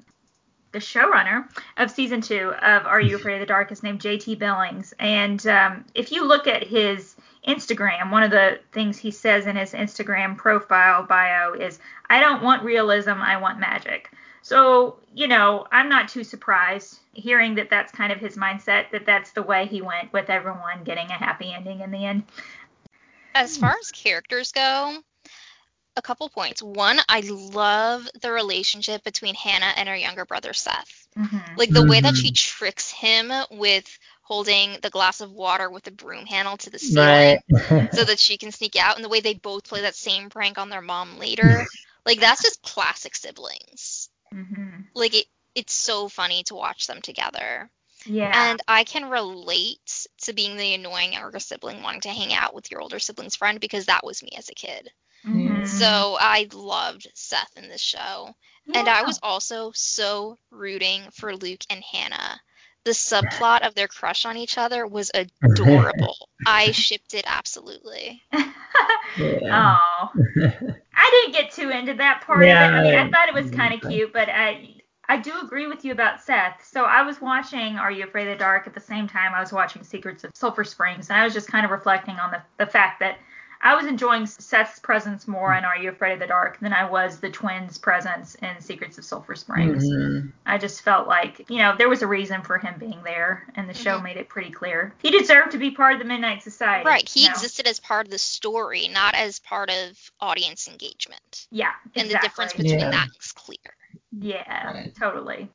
[0.71, 1.47] The showrunner
[1.77, 4.35] of season two of Are You Afraid of the Dark is named J.T.
[4.35, 7.15] Billings, and um, if you look at his
[7.47, 11.79] Instagram, one of the things he says in his Instagram profile bio is,
[12.09, 14.11] "I don't want realism, I want magic."
[14.45, 19.03] So, you know, I'm not too surprised hearing that that's kind of his mindset, that
[19.03, 22.25] that's the way he went with everyone getting a happy ending in the end.
[23.33, 24.99] As far as characters go,
[25.97, 26.61] a couple points.
[26.61, 31.07] One, I love the relationship between Hannah and her younger brother Seth.
[31.17, 31.57] Mm-hmm.
[31.57, 35.91] Like the way that she tricks him with holding the glass of water with the
[35.91, 37.93] broom handle to the ceiling Right.
[37.95, 40.59] so that she can sneak out, and the way they both play that same prank
[40.59, 41.65] on their mom later.
[42.05, 44.04] Like that's just classic siblings.
[44.35, 44.81] Mm-hmm.
[44.93, 45.25] Like it,
[45.55, 47.69] it's so funny to watch them together.
[48.05, 48.51] Yeah.
[48.51, 52.69] And I can relate to being the annoying younger sibling wanting to hang out with
[52.69, 54.91] your older sibling's friend because that was me as a kid.
[55.25, 55.67] Mhm.
[55.67, 58.35] So I loved Seth in this show.
[58.73, 62.41] And I was also so rooting for Luke and Hannah.
[62.83, 66.29] The subplot of their crush on each other was adorable.
[66.47, 68.23] I shipped it absolutely.
[69.17, 69.77] Yeah.
[70.03, 70.09] Oh,
[70.97, 72.77] I didn't get too into that part Yeah, of it.
[72.77, 74.71] I mean, I I- thought it was kind of cute, but I
[75.07, 76.65] I do agree with you about Seth.
[76.65, 79.39] So I was watching Are You Afraid of the Dark at the same time I
[79.39, 82.41] was watching Secrets of Sulphur Springs, and I was just kind of reflecting on the
[82.57, 83.17] the fact that
[83.65, 86.87] I was enjoying Seth's presence more in Are You Afraid of the Dark than I
[86.87, 89.83] was the twins' presence in Secrets of Sulphur Springs.
[89.83, 90.31] Mhm.
[90.45, 93.67] I just felt like, you know, there was a reason for him being there, and
[93.67, 94.03] the show Mhm.
[94.03, 94.93] made it pretty clear.
[95.01, 96.85] He deserved to be part of the Midnight Society.
[96.85, 97.09] Right.
[97.09, 97.33] He you know?
[97.33, 101.47] existed as part of the story, not as part of audience engagement.
[101.49, 102.01] Yeah, Exactly.
[102.01, 102.91] And the difference between Yeah.
[102.91, 103.75] that is clear.
[104.11, 104.95] Yeah, Right.
[104.95, 105.49] totally.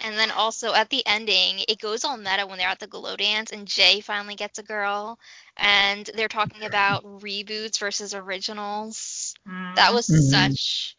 [0.00, 3.16] And then also at the ending, it goes all meta when they're at the glow
[3.16, 5.18] dance and Jay finally gets a girl
[5.58, 9.34] and they're talking about reboots versus originals.
[9.76, 10.30] That was Mhm.
[10.30, 10.96] such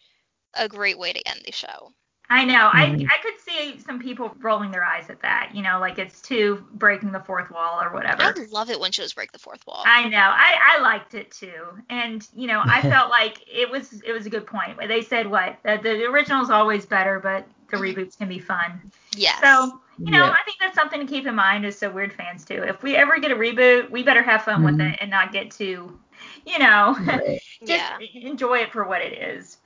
[0.53, 1.93] a great way to end the show.
[2.31, 2.69] I know.
[2.73, 3.07] Mhm.
[3.09, 5.49] I I could see some people rolling their eyes at that.
[5.53, 8.21] You know, like it's too breaking the fourth wall or whatever.
[8.21, 9.83] I love it when shows break the fourth wall.
[9.85, 10.17] I know.
[10.17, 14.27] I, I liked it too, and you know, I felt like it was it was
[14.27, 14.77] a good point.
[14.87, 17.95] They said what the, the original's always better, but the Mhm.
[17.95, 18.91] reboots can be fun.
[19.15, 19.39] yes.
[19.41, 20.31] So you know, Yeah.
[20.31, 22.63] I think that's something to keep in mind as so weird fans too.
[22.63, 24.93] If we ever get a reboot, we better have fun with Mhm.
[24.93, 25.99] it and not get too,
[26.45, 27.41] you know, Right.
[27.65, 27.69] just
[27.99, 28.07] yeah.
[28.13, 29.57] enjoy it for what it is.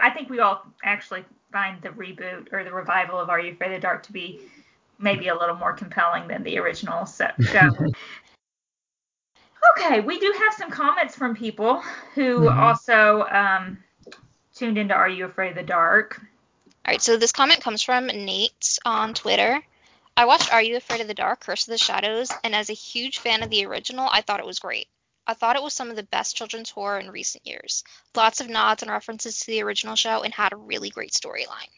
[0.00, 3.72] I think we all actually find the reboot or the revival of Are You Afraid
[3.72, 4.42] of the Dark to be
[5.00, 7.70] maybe a little more compelling than the original So, show.
[9.76, 11.80] okay, we do have some comments from people
[12.14, 12.56] who Mhm.
[12.56, 13.82] also um,
[14.54, 16.20] tuned into Are You Afraid of the Dark.
[16.88, 19.62] All right, so this comment comes from Nate on Twitter.
[20.16, 22.72] I watched Are You Afraid of the Dark, Curse of the Shadows, and as a
[22.72, 24.88] huge fan of the original, I thought it was great.
[25.26, 27.84] I thought it was some of the best children's horror in recent years.
[28.14, 31.68] Lots of nods and references to the original show and had a really great storyline.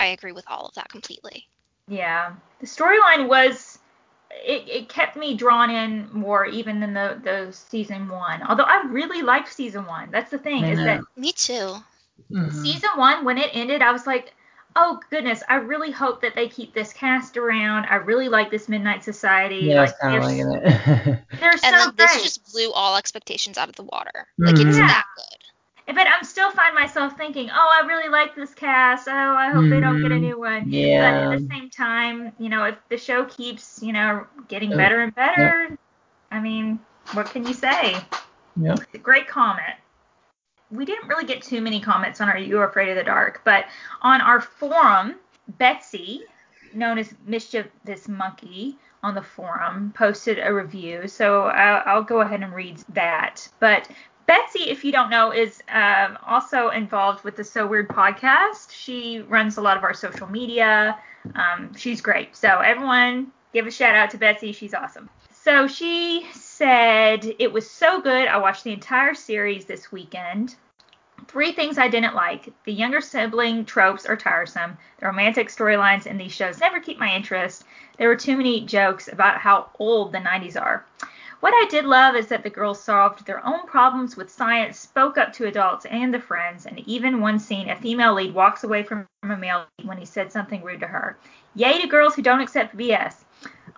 [0.00, 1.46] I agree with all of that completely.
[1.86, 3.78] Yeah, the storyline was
[4.30, 8.42] it, it kept me drawn in more even than the the season one.
[8.42, 10.08] Although I really liked season one.
[10.10, 11.02] That's the thing I is that.
[11.14, 11.76] Me too.
[12.32, 12.50] Mhm.
[12.62, 14.32] season one when it ended, I was like,
[14.76, 17.86] oh goodness, I really hope that they keep this cast around.
[17.86, 19.56] I really like this Midnight Society.
[19.56, 21.18] Yeah, I was like, kind of they're, liking it.
[21.40, 21.96] they're And so then great.
[21.96, 24.26] this just blew all expectations out of the water.
[24.38, 24.86] Like it's Mhm.
[24.86, 25.94] that good.
[25.94, 29.06] But I'm still find myself thinking, oh, I really like this cast.
[29.08, 30.20] Oh, I hope they don't get a Mhm.
[30.20, 30.70] new one.
[30.70, 31.12] Yeah.
[31.12, 34.76] But at the same time, you know, if the show keeps, you know, getting Yeah.
[34.78, 35.78] better and better,
[36.32, 36.80] I mean,
[37.12, 37.96] what can you say?
[38.56, 38.80] Yep.
[39.02, 39.76] Great comment.
[40.70, 43.42] We didn't really get too many comments on our You Are Afraid of the Dark,
[43.44, 43.66] but
[44.02, 45.16] on our forum,
[45.58, 46.22] Betsy,
[46.74, 51.06] known as Mischievous Monkey on the forum, posted a review.
[51.06, 53.48] So I'll, I'll go ahead and read that.
[53.60, 53.88] But
[54.26, 58.72] Betsy, if you don't know, is um, also involved with the So Weird podcast.
[58.72, 60.98] She runs a lot of our social media.
[61.36, 62.34] Um, she's great.
[62.34, 64.50] So everyone, give a shout out to Betsy.
[64.50, 65.08] She's awesome.
[65.46, 68.26] So she said it was so good.
[68.26, 70.56] I watched the entire series this weekend.
[71.28, 72.52] Three things I didn't like.
[72.64, 74.76] The younger sibling tropes are tiresome.
[74.98, 77.62] The romantic storylines in these shows never keep my interest.
[77.96, 80.84] There were too many jokes about how old the 90s are.
[81.38, 85.16] What I did love is that the girls solved their own problems with science, spoke
[85.16, 88.82] up to adults and the friends, and even one scene, a female lead walks away
[88.82, 91.16] from a male lead when he said something rude to her.
[91.54, 93.25] Yay to girls who don't accept BS.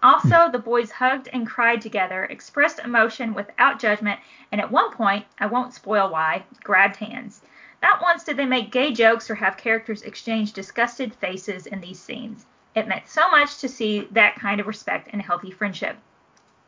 [0.03, 4.21] Also, the boys hugged and cried together, expressed emotion without judgment,
[4.53, 7.41] and at one point, I won't spoil why, grabbed hands.
[7.83, 12.01] Not once did they make gay jokes or have characters exchange disgusted faces in these
[12.01, 12.47] scenes.
[12.75, 15.97] It meant so much to see that kind of respect and healthy friendship.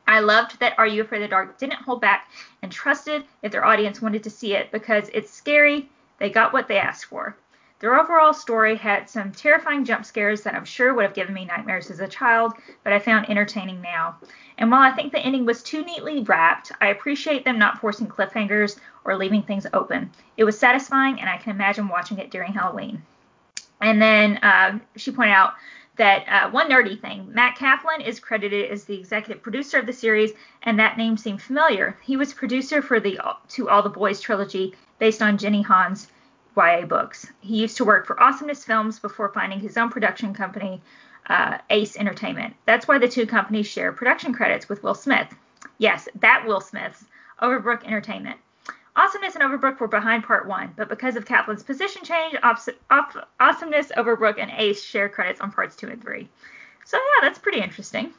[0.08, 2.28] I loved that Are You Afraid of the Dark didn't hold back
[2.62, 5.88] and trusted if their audience wanted to see it because it's scary,
[6.18, 7.36] they got what they asked for.
[7.80, 11.46] Their overall story had some terrifying jump scares that I'm sure would have given me
[11.46, 12.52] nightmares as a child,
[12.84, 14.18] but I found entertaining now.
[14.58, 18.06] And while I think the ending was too neatly wrapped, I appreciate them not forcing
[18.06, 20.10] cliffhangers or leaving things open.
[20.36, 23.02] It was satisfying, and I can imagine watching it during Halloween.
[23.80, 25.54] And then uh, she pointed out
[25.96, 29.92] that uh, one nerdy thing Matt Kaplan is credited as the executive producer of the
[29.94, 30.32] series,
[30.64, 31.96] and that name seemed familiar.
[32.02, 36.08] He was producer for the To All the Boys trilogy based on Jenny Han's
[36.60, 37.26] YA books.
[37.40, 40.82] He used to work for Awesomeness Films before finding his own production company,
[41.28, 42.54] uh, Ace Entertainment.
[42.66, 45.34] That's why the two companies share production credits with Will Smith.
[45.78, 47.04] Yes, that Will Smith's
[47.40, 48.38] Overbrook Entertainment.
[48.96, 54.38] Awesomeness and Overbrook were behind part one, but because of Kaplan's position change, Awesomeness, Overbrook,
[54.38, 56.28] and Ace share credits on parts two and three.
[56.84, 58.12] So yeah, that's pretty interesting.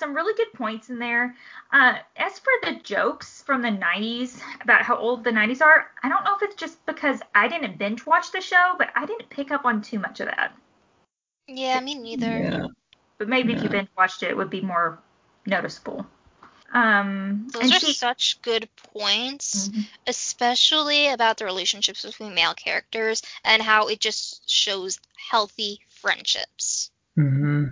[0.00, 1.36] Some really good points in there.
[1.70, 6.08] Uh, as for the jokes from the 90s about how old the 90s are, I
[6.08, 9.28] don't know if it's just because I didn't binge watch the show, but I didn't
[9.28, 10.56] pick up on too much of that.
[11.46, 12.26] Yeah, me neither.
[12.26, 12.66] Yeah.
[13.18, 14.98] But maybe if you binge watched it, it would be more
[15.44, 16.06] noticeable.
[16.72, 19.84] Um, Those and are she, such good points, Mhm.
[20.06, 24.98] especially about the relationships between male characters and how it just shows
[25.30, 26.90] healthy friendships.
[27.16, 27.66] hmm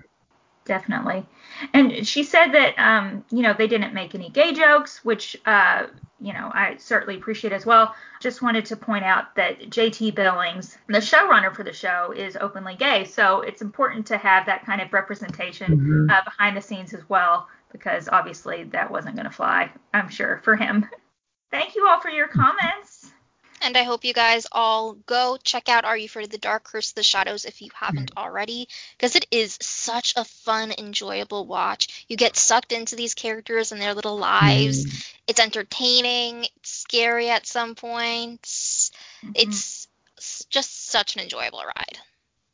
[0.68, 1.26] definitely.
[1.74, 5.86] And she said that um, you know, they didn't make any gay jokes, which uh,
[6.20, 7.94] you know, I certainly appreciate as well.
[8.20, 12.74] Just wanted to point out that JT Billings, the showrunner for the show, is openly
[12.76, 16.10] gay, so it's important to have that kind of representation Mhm.
[16.12, 20.40] uh, behind the scenes as well, because obviously that wasn't going to fly, I'm sure,
[20.44, 20.88] for him.
[21.50, 23.12] Thank you all for your comments.
[23.60, 26.64] And I hope you guys all go check out Are You Afraid of the Dark?
[26.64, 27.84] Curse of the Shadows if you hmm.
[27.84, 32.04] haven't already, because it is such a fun, enjoyable watch.
[32.08, 34.84] You get sucked into these characters and their little lives.
[34.84, 34.98] Hmm.
[35.26, 38.90] It's entertaining, it's scary at some points.
[39.22, 39.32] Mm-hmm.
[39.34, 39.88] It's
[40.50, 41.98] just such an enjoyable ride.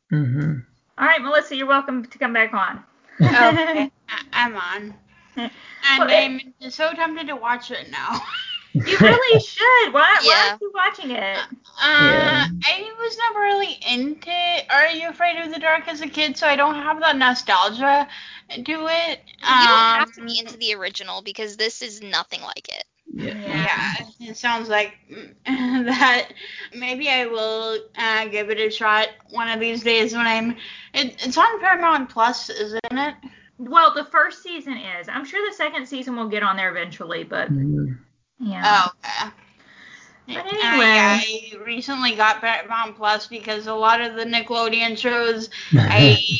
[0.09, 0.59] hmm
[0.97, 2.83] all right, Melissa, you're welcome to come back on.
[3.19, 4.93] Okay, I- I'm on.
[5.87, 8.21] And Well, I'm so tempted to watch it now.
[8.83, 9.93] You really should.
[9.93, 11.37] Why, why aren't you watching it?
[11.77, 14.31] Uh, I was never really into
[14.69, 18.07] Are You Afraid of the Dark as a kid, so I don't have that nostalgia
[18.49, 19.19] to it.
[19.47, 22.83] you don't have to Um, be into the original because this is nothing like it.
[23.13, 24.93] Yeah, it sounds like
[25.45, 26.29] that.
[26.73, 30.51] Maybe I will uh, give it a shot one of these days when I'm.
[30.93, 33.15] It, it's on Paramount Plus, isn't it?
[33.57, 35.07] Well, the first season is.
[35.07, 37.97] I'm sure the second season will get on there eventually, but Mhm.
[38.39, 38.63] Yeah.
[38.63, 39.31] Oh, okay.
[40.27, 40.85] But anyway.
[40.93, 45.49] yeah, I recently got Paramount Plus because a lot of the Nickelodeon shows
[45.87, 46.39] I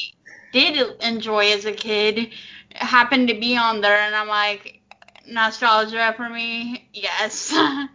[0.51, 2.31] did enjoy as a kid
[2.73, 4.81] happened to be on there, and I'm like,
[5.27, 7.53] nostalgia for me, yes.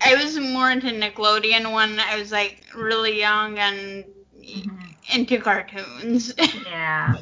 [0.00, 4.04] I was more into Nickelodeon when I was like really young and
[4.42, 4.94] Mhm.
[5.14, 6.32] into cartoons.
[6.52, 7.16] Yeah.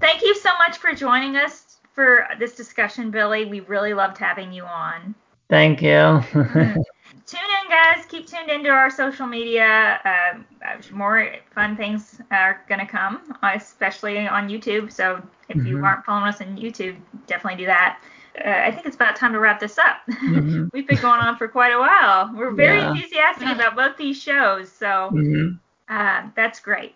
[0.00, 1.63] Thank you so much for joining us
[1.94, 3.44] for this discussion, Billy.
[3.44, 5.14] We really loved having you on.
[5.48, 6.20] Thank you.
[6.32, 8.04] Tune in, guys.
[8.08, 10.00] Keep tuned into our social media.
[10.04, 14.90] Um, uh, more fun things are going to come, especially on YouTube.
[14.92, 15.84] So if you Mhm.
[15.84, 16.96] aren't following us on YouTube,
[17.26, 17.98] definitely do that.
[18.44, 19.98] Uh, I think it's about time to wrap this up.
[20.10, 20.70] Mhm.
[20.72, 22.32] We've been going on for quite a while.
[22.34, 22.90] We're very Yeah.
[22.90, 25.58] enthusiastic about both these shows, so Mhm.
[25.88, 26.94] uh, that's great.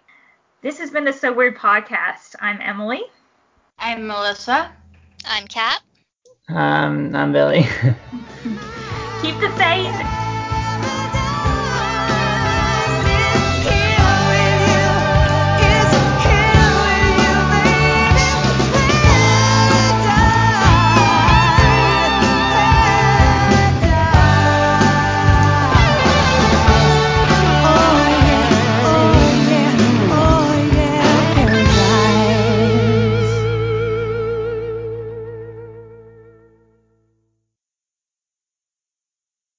[0.62, 2.34] This has been the So Weird podcast.
[2.40, 3.02] I'm Emily.
[3.78, 4.72] I'm Melissa.
[5.24, 5.82] I'm Kat.
[6.48, 7.62] Um, I'm Billy.
[9.20, 10.17] Keep the faith